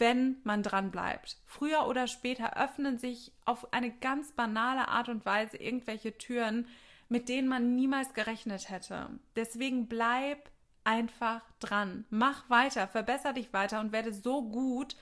wenn 0.00 0.38
man 0.42 0.62
dran 0.62 0.90
bleibt. 0.90 1.36
Früher 1.46 1.86
oder 1.86 2.08
später 2.08 2.56
öffnen 2.56 2.98
sich 2.98 3.32
auf 3.44 3.72
eine 3.72 3.90
ganz 3.90 4.32
banale 4.32 4.88
Art 4.88 5.08
und 5.08 5.24
Weise 5.24 5.58
irgendwelche 5.58 6.16
Türen, 6.16 6.66
mit 7.08 7.28
denen 7.28 7.48
man 7.48 7.76
niemals 7.76 8.14
gerechnet 8.14 8.70
hätte. 8.70 9.08
Deswegen 9.36 9.86
bleib 9.86 10.50
einfach 10.84 11.42
dran. 11.60 12.04
Mach 12.10 12.48
weiter, 12.48 12.88
verbessere 12.88 13.34
dich 13.34 13.52
weiter 13.52 13.80
und 13.80 13.92
werde 13.92 14.12
so 14.12 14.42
gut, 14.42 14.96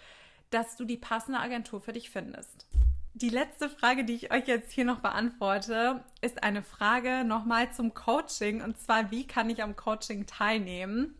dass 0.50 0.76
du 0.76 0.84
die 0.84 0.96
passende 0.96 1.40
Agentur 1.40 1.80
für 1.80 1.92
dich 1.92 2.10
findest. 2.10 2.66
Die 3.14 3.30
letzte 3.30 3.68
Frage, 3.68 4.04
die 4.04 4.14
ich 4.14 4.32
euch 4.32 4.46
jetzt 4.46 4.72
hier 4.72 4.84
noch 4.84 5.00
beantworte, 5.00 6.04
ist 6.20 6.42
eine 6.42 6.62
Frage 6.62 7.24
nochmal 7.24 7.72
zum 7.72 7.94
Coaching. 7.94 8.62
Und 8.62 8.78
zwar, 8.78 9.10
wie 9.10 9.26
kann 9.26 9.50
ich 9.50 9.62
am 9.62 9.76
Coaching 9.76 10.26
teilnehmen? 10.26 11.14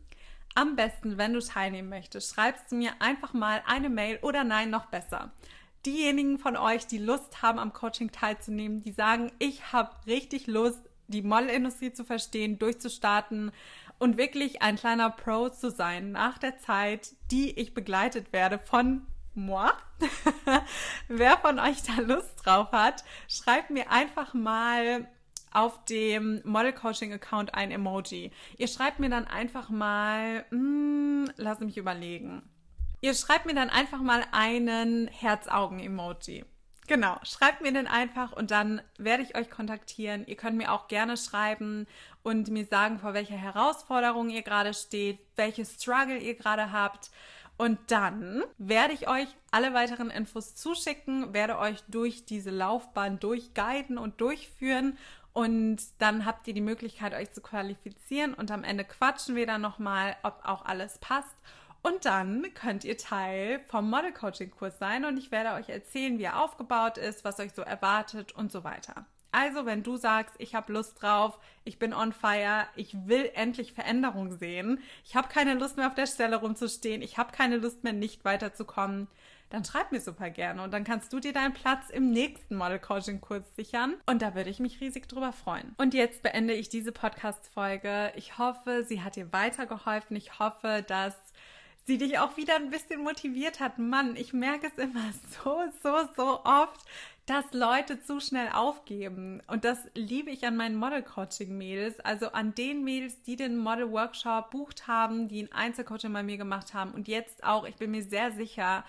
Am 0.55 0.75
besten, 0.75 1.17
wenn 1.17 1.33
du 1.33 1.39
teilnehmen 1.39 1.89
möchtest, 1.89 2.33
schreibst 2.33 2.71
du 2.71 2.75
mir 2.75 2.91
einfach 2.99 3.33
mal 3.33 3.61
eine 3.65 3.89
Mail 3.89 4.19
oder 4.21 4.43
nein, 4.43 4.69
noch 4.69 4.87
besser. 4.87 5.31
Diejenigen 5.85 6.39
von 6.39 6.57
euch, 6.57 6.87
die 6.87 6.97
Lust 6.97 7.41
haben, 7.41 7.59
am 7.59 7.71
Coaching 7.71 8.11
teilzunehmen, 8.11 8.83
die 8.83 8.91
sagen, 8.91 9.31
ich 9.39 9.71
habe 9.71 9.91
richtig 10.07 10.47
Lust, 10.47 10.81
die 11.07 11.21
Modelindustrie 11.21 11.93
zu 11.93 12.03
verstehen, 12.03 12.59
durchzustarten 12.59 13.51
und 13.97 14.17
wirklich 14.17 14.61
ein 14.61 14.75
kleiner 14.75 15.09
Pro 15.09 15.49
zu 15.49 15.71
sein 15.71 16.11
nach 16.11 16.37
der 16.37 16.57
Zeit, 16.57 17.13
die 17.31 17.57
ich 17.59 17.73
begleitet 17.73 18.33
werde 18.33 18.59
von 18.59 19.05
moi. 19.35 19.71
Wer 21.07 21.37
von 21.37 21.59
euch 21.59 21.83
da 21.83 22.01
Lust 22.01 22.45
drauf 22.45 22.71
hat, 22.71 23.03
schreibt 23.27 23.69
mir 23.69 23.91
einfach 23.91 24.33
mal 24.33 25.07
auf 25.51 25.83
dem 25.85 26.41
Model 26.43 26.73
Coaching 26.73 27.13
Account 27.13 27.53
ein 27.55 27.71
Emoji. 27.71 28.31
Ihr 28.57 28.67
schreibt 28.67 28.99
mir 28.99 29.09
dann 29.09 29.25
einfach 29.25 29.69
mal, 29.69 30.45
mm, 30.51 31.25
lass 31.37 31.59
mich 31.59 31.77
überlegen. 31.77 32.43
Ihr 33.01 33.13
schreibt 33.13 33.45
mir 33.45 33.55
dann 33.55 33.69
einfach 33.69 34.01
mal 34.01 34.23
einen 34.31 35.07
Herzaugen-Emoji. 35.07 36.45
Genau, 36.89 37.19
schreibt 37.21 37.61
mir 37.61 37.71
den 37.71 37.85
einfach 37.85 38.31
und 38.31 38.49
dann 38.49 38.81
werde 38.97 39.21
ich 39.21 39.37
euch 39.37 39.51
kontaktieren. 39.51 40.25
Ihr 40.25 40.35
könnt 40.35 40.57
mir 40.57 40.73
auch 40.73 40.87
gerne 40.87 41.17
schreiben 41.17 41.85
und 42.23 42.49
mir 42.49 42.65
sagen, 42.65 42.97
vor 42.97 43.13
welcher 43.13 43.35
Herausforderung 43.35 44.31
ihr 44.31 44.41
gerade 44.41 44.73
steht, 44.73 45.19
welche 45.35 45.65
Struggle 45.65 46.17
ihr 46.17 46.33
gerade 46.33 46.71
habt. 46.71 47.11
Und 47.57 47.77
dann 47.87 48.43
werde 48.57 48.93
ich 48.93 49.07
euch 49.07 49.27
alle 49.51 49.75
weiteren 49.75 50.09
Infos 50.09 50.55
zuschicken, 50.55 51.31
werde 51.31 51.59
euch 51.59 51.83
durch 51.89 52.25
diese 52.25 52.49
Laufbahn 52.49 53.19
durchguiden 53.19 53.99
und 53.99 54.19
durchführen 54.19 54.97
und 55.39 55.77
dann 55.99 56.25
habt 56.25 56.49
ihr 56.49 56.53
die 56.53 56.59
Möglichkeit, 56.59 57.13
euch 57.13 57.31
zu 57.31 57.39
qualifizieren 57.39 58.33
und 58.33 58.51
am 58.51 58.65
Ende 58.65 58.83
quatschen 58.83 59.37
wir 59.37 59.47
dann 59.47 59.61
nochmal, 59.61 60.17
ob 60.21 60.41
auch 60.43 60.65
alles 60.65 60.97
passt. 60.97 61.33
Und 61.81 62.03
dann 62.03 62.45
könnt 62.55 62.83
ihr 62.83 62.97
Teil 62.97 63.61
vom 63.67 63.89
Model 63.89 64.11
Coaching 64.11 64.51
Kurs 64.51 64.77
sein 64.79 65.05
und 65.05 65.15
ich 65.15 65.31
werde 65.31 65.53
euch 65.53 65.69
erzählen, 65.69 66.19
wie 66.19 66.23
er 66.23 66.43
aufgebaut 66.43 66.97
ist, 66.97 67.23
was 67.23 67.39
euch 67.39 67.53
so 67.53 67.61
erwartet 67.61 68.33
und 68.33 68.51
so 68.51 68.65
weiter. 68.65 69.05
Also, 69.31 69.65
wenn 69.65 69.81
du 69.81 69.95
sagst, 69.95 70.35
ich 70.39 70.55
habe 70.55 70.73
Lust 70.73 71.01
drauf, 71.01 71.39
ich 71.63 71.79
bin 71.79 71.93
on 71.93 72.11
fire, 72.11 72.67
ich 72.75 73.07
will 73.07 73.31
endlich 73.33 73.71
Veränderung 73.71 74.37
sehen, 74.37 74.81
ich 75.05 75.15
habe 75.15 75.29
keine 75.29 75.53
Lust 75.53 75.77
mehr 75.77 75.87
auf 75.87 75.95
der 75.95 76.07
Stelle 76.07 76.35
rumzustehen, 76.35 77.01
ich 77.01 77.17
habe 77.17 77.31
keine 77.31 77.55
Lust 77.55 77.85
mehr, 77.85 77.93
nicht 77.93 78.25
weiterzukommen, 78.25 79.07
dann 79.49 79.65
schreib 79.65 79.91
mir 79.91 79.99
super 79.99 80.29
gerne 80.29 80.61
und 80.61 80.71
dann 80.71 80.83
kannst 80.83 81.11
du 81.11 81.19
dir 81.19 81.33
deinen 81.33 81.53
Platz 81.53 81.89
im 81.89 82.11
nächsten 82.11 82.55
Model 82.55 82.79
Coaching 82.79 83.19
Kurs 83.19 83.43
sichern 83.55 83.95
und 84.05 84.21
da 84.21 84.35
würde 84.35 84.49
ich 84.49 84.59
mich 84.59 84.79
riesig 84.79 85.07
drüber 85.07 85.33
freuen. 85.33 85.73
Und 85.77 85.93
jetzt 85.93 86.21
beende 86.21 86.53
ich 86.53 86.69
diese 86.69 86.91
Podcast 86.91 87.47
Folge. 87.47 88.11
Ich 88.15 88.37
hoffe, 88.37 88.85
sie 88.87 89.01
hat 89.01 89.15
dir 89.15 89.33
weitergeholfen. 89.33 90.15
Ich 90.15 90.39
hoffe, 90.39 90.83
dass 90.87 91.15
sie 91.85 91.97
dich 91.97 92.19
auch 92.19 92.37
wieder 92.37 92.55
ein 92.55 92.69
bisschen 92.69 93.01
motiviert 93.01 93.59
hat. 93.59 93.79
Mann, 93.79 94.15
ich 94.15 94.33
merke 94.33 94.67
es 94.67 94.77
immer 94.77 95.11
so, 95.43 95.63
so, 95.81 95.97
so 96.15 96.43
oft, 96.43 96.85
dass 97.25 97.45
Leute 97.51 98.01
zu 98.01 98.19
schnell 98.19 98.49
aufgeben. 98.53 99.41
Und 99.47 99.65
das 99.65 99.79
liebe 99.95 100.29
ich 100.29 100.45
an 100.45 100.55
meinen 100.55 100.75
Model-Coaching-Mädels, 100.75 101.99
also 101.99 102.31
an 102.31 102.53
den 102.55 102.83
Mädels, 102.83 103.21
die 103.23 103.35
den 103.35 103.57
Model-Workshop 103.57 104.51
bucht 104.51 104.87
haben, 104.87 105.27
die 105.27 105.43
ein 105.43 105.51
Einzelcoaching 105.51 106.13
bei 106.13 106.23
mir 106.23 106.37
gemacht 106.37 106.73
haben 106.73 106.91
und 106.91 107.07
jetzt 107.07 107.43
auch, 107.43 107.67
ich 107.67 107.75
bin 107.75 107.91
mir 107.91 108.03
sehr 108.03 108.31
sicher, 108.31 108.83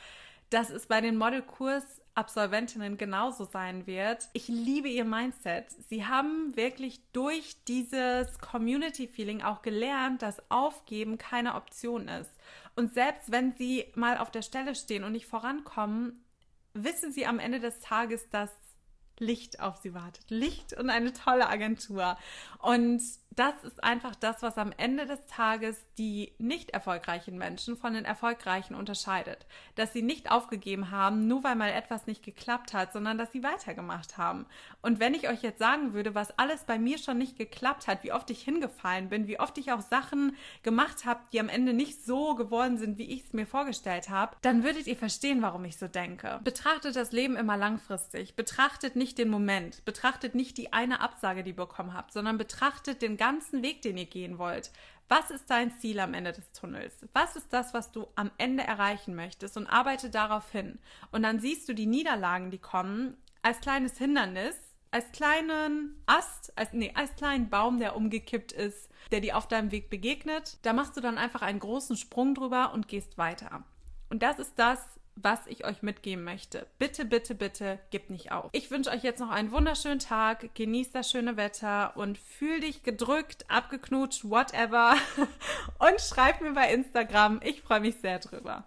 dass 0.51 0.71
es 0.71 0.87
bei 0.87 1.01
den 1.01 1.17
Modelkurs-Absolventinnen 1.17 2.99
genauso 2.99 3.45
sein 3.45 3.87
wird. 3.87 4.29
Ich 4.33 4.49
liebe 4.49 4.89
ihr 4.89 5.05
Mindset. 5.05 5.67
Sie 5.89 6.05
haben 6.05 6.57
wirklich 6.57 7.01
durch 7.13 7.57
dieses 7.65 8.39
Community-Feeling 8.39 9.43
auch 9.43 9.63
gelernt, 9.63 10.23
dass 10.23 10.43
Aufgeben 10.51 11.19
keine 11.19 11.55
Option 11.55 12.09
ist. 12.09 12.31
Und 12.75 12.93
selbst 12.95 13.31
wenn 13.31 13.53
sie 13.53 13.87
mal 13.95 14.19
auf 14.19 14.31
der 14.31 14.43
Stelle 14.43 14.75
stehen 14.75 15.05
und 15.05 15.13
nicht 15.13 15.27
vorankommen, 15.27 16.25
wissen 16.75 17.13
sie 17.13 17.27
am 17.27 17.39
Ende 17.39 17.61
des 17.61 17.81
Tages, 17.81 18.29
dass 18.31 18.51
Licht 19.21 19.61
auf 19.61 19.77
sie 19.77 19.95
wartet. 19.95 20.31
Licht 20.31 20.73
und 20.73 20.91
eine 20.91 21.13
tolle 21.13 21.49
Agentur. 21.49 22.17
Und 22.59 23.03
das 23.41 23.65
ist 23.65 23.83
einfach 23.83 24.15
das, 24.15 24.43
was 24.43 24.59
am 24.59 24.71
Ende 24.77 25.07
des 25.07 25.25
Tages 25.27 25.83
die 25.97 26.35
nicht 26.37 26.73
erfolgreichen 26.73 27.39
Menschen 27.39 27.75
von 27.75 27.95
den 27.95 28.05
erfolgreichen 28.05 28.75
unterscheidet. 28.75 29.47
Dass 29.77 29.95
sie 29.95 30.03
nicht 30.03 30.31
aufgegeben 30.31 30.91
haben, 30.91 31.27
nur 31.27 31.43
weil 31.43 31.57
mal 31.57 31.71
etwas 31.71 32.07
nicht 32.07 32.23
geklappt 32.23 32.75
hat, 32.75 32.93
sondern 32.93 33.17
dass 33.17 33.33
sie 33.33 33.43
weitergemacht 33.43 34.19
haben. 34.19 34.45
Und 34.83 35.01
wenn 35.01 35.15
ich 35.15 35.27
euch 35.31 35.43
jetzt 35.43 35.59
sagen 35.59 35.95
würde, 35.95 36.15
was 36.15 36.39
alles 36.39 36.65
bei 36.65 36.79
mir 36.79 36.99
schon 36.99 37.17
nicht 37.17 37.39
geklappt 37.39 37.87
hat, 37.87 38.05
wie 38.05 38.13
oft 38.13 38.29
ich 38.29 38.43
hingefallen 38.43 39.09
bin, 39.09 39.27
wie 39.27 39.41
oft 39.41 39.57
ich 39.57 39.73
auch 39.73 39.81
Sachen 39.81 40.37
gemacht 40.63 41.07
habe, 41.07 41.21
die 41.33 41.41
am 41.41 41.49
Ende 41.49 41.73
nicht 41.73 42.05
so 42.05 42.35
geworden 42.35 42.77
sind, 42.77 42.99
wie 42.99 43.11
ich 43.11 43.25
es 43.25 43.33
mir 43.33 43.47
vorgestellt 43.47 44.11
habe, 44.11 44.37
dann 44.43 44.65
würdet 44.65 44.87
ihr 44.87 44.97
verstehen, 44.97 45.41
warum 45.41 45.65
ich 45.65 45.79
so 45.79 45.89
denke. 45.89 46.41
Betrachtet 46.45 46.95
das 46.95 47.13
Leben 47.13 47.37
immer 47.37 47.57
langfristig. 47.57 48.37
Betrachtet 48.37 48.97
nicht 48.97 49.17
den 49.17 49.31
Moment. 49.31 49.83
Betrachtet 49.87 50.35
nicht 50.35 50.59
die 50.59 50.75
eine 50.75 51.01
Absage, 51.01 51.43
die 51.43 51.53
ihr 51.53 51.57
bekommen 51.57 51.95
habt, 51.95 52.13
sondern 52.13 52.37
betrachtet 52.37 53.01
den 53.01 53.17
ganzen 53.17 53.30
Weg, 53.63 53.83
den 53.83 53.97
ihr 53.97 54.07
gehen 54.07 54.39
wollt. 54.39 54.71
Was 55.09 55.31
ist 55.31 55.51
dein 55.51 55.77
Ziel 55.79 55.99
am 55.99 56.15
Ende 56.15 56.33
des 56.33 56.53
Tunnels? 56.53 56.95
Was 57.13 57.35
ist 57.35 57.53
das, 57.53 57.75
was 57.75 57.91
du 57.91 58.07
am 58.15 58.31
Ende 58.39 58.63
erreichen 58.63 59.15
möchtest? 59.17 59.57
Und 59.57 59.67
arbeite 59.67 60.09
darauf 60.09 60.51
hin. 60.53 60.79
Und 61.11 61.23
dann 61.23 61.41
siehst 61.41 61.69
du 61.69 61.75
die 61.75 61.87
Niederlagen, 61.87 62.51
die 62.51 62.59
kommen, 62.59 63.17
als 63.43 63.61
kleines 63.61 63.99
Hindernis, 63.99 64.57
als 64.93 65.11
kleinen 65.13 66.01
Ast, 66.07 66.57
als, 66.57 66.73
nee, 66.73 66.93
als 66.95 67.15
kleinen 67.17 67.49
Baum, 67.51 67.79
der 67.79 67.97
umgekippt 67.97 68.53
ist, 68.53 68.89
der 69.11 69.21
dir 69.21 69.37
auf 69.37 69.49
deinem 69.49 69.73
Weg 69.73 69.91
begegnet. 69.91 70.59
Da 70.63 70.73
machst 70.73 70.97
du 70.97 71.01
dann 71.01 71.19
einfach 71.19 71.43
einen 71.43 71.61
großen 71.61 71.97
Sprung 71.97 72.35
drüber 72.35 72.73
und 72.73 72.89
gehst 72.89 73.19
weiter. 73.19 73.65
Und 74.11 74.23
das 74.23 74.39
ist 74.39 74.59
das, 74.59 74.81
was 75.23 75.47
ich 75.47 75.65
euch 75.65 75.83
mitgeben 75.83 76.25
möchte. 76.25 76.67
Bitte, 76.79 77.05
bitte, 77.05 77.35
bitte, 77.35 77.79
gebt 77.91 78.11
nicht 78.11 78.33
auf. 78.33 78.51
Ich 78.53 78.71
wünsche 78.71 78.91
euch 78.91 79.03
jetzt 79.03 79.21
noch 79.21 79.31
einen 79.31 79.53
wunderschönen 79.53 79.99
Tag, 79.99 80.55
genießt 80.55 80.95
das 80.95 81.11
schöne 81.11 81.37
Wetter 81.37 81.97
und 81.97 82.19
fühl 82.19 82.61
dich 82.61 82.83
gedrückt, 82.83 83.45
abgeknutscht, 83.49 84.29
whatever. 84.29 84.97
und 85.79 86.01
schreib 86.01 86.41
mir 86.41 86.53
bei 86.53 86.73
Instagram. 86.73 87.41
Ich 87.43 87.63
freue 87.63 87.81
mich 87.81 87.97
sehr 87.97 88.19
drüber. 88.19 88.67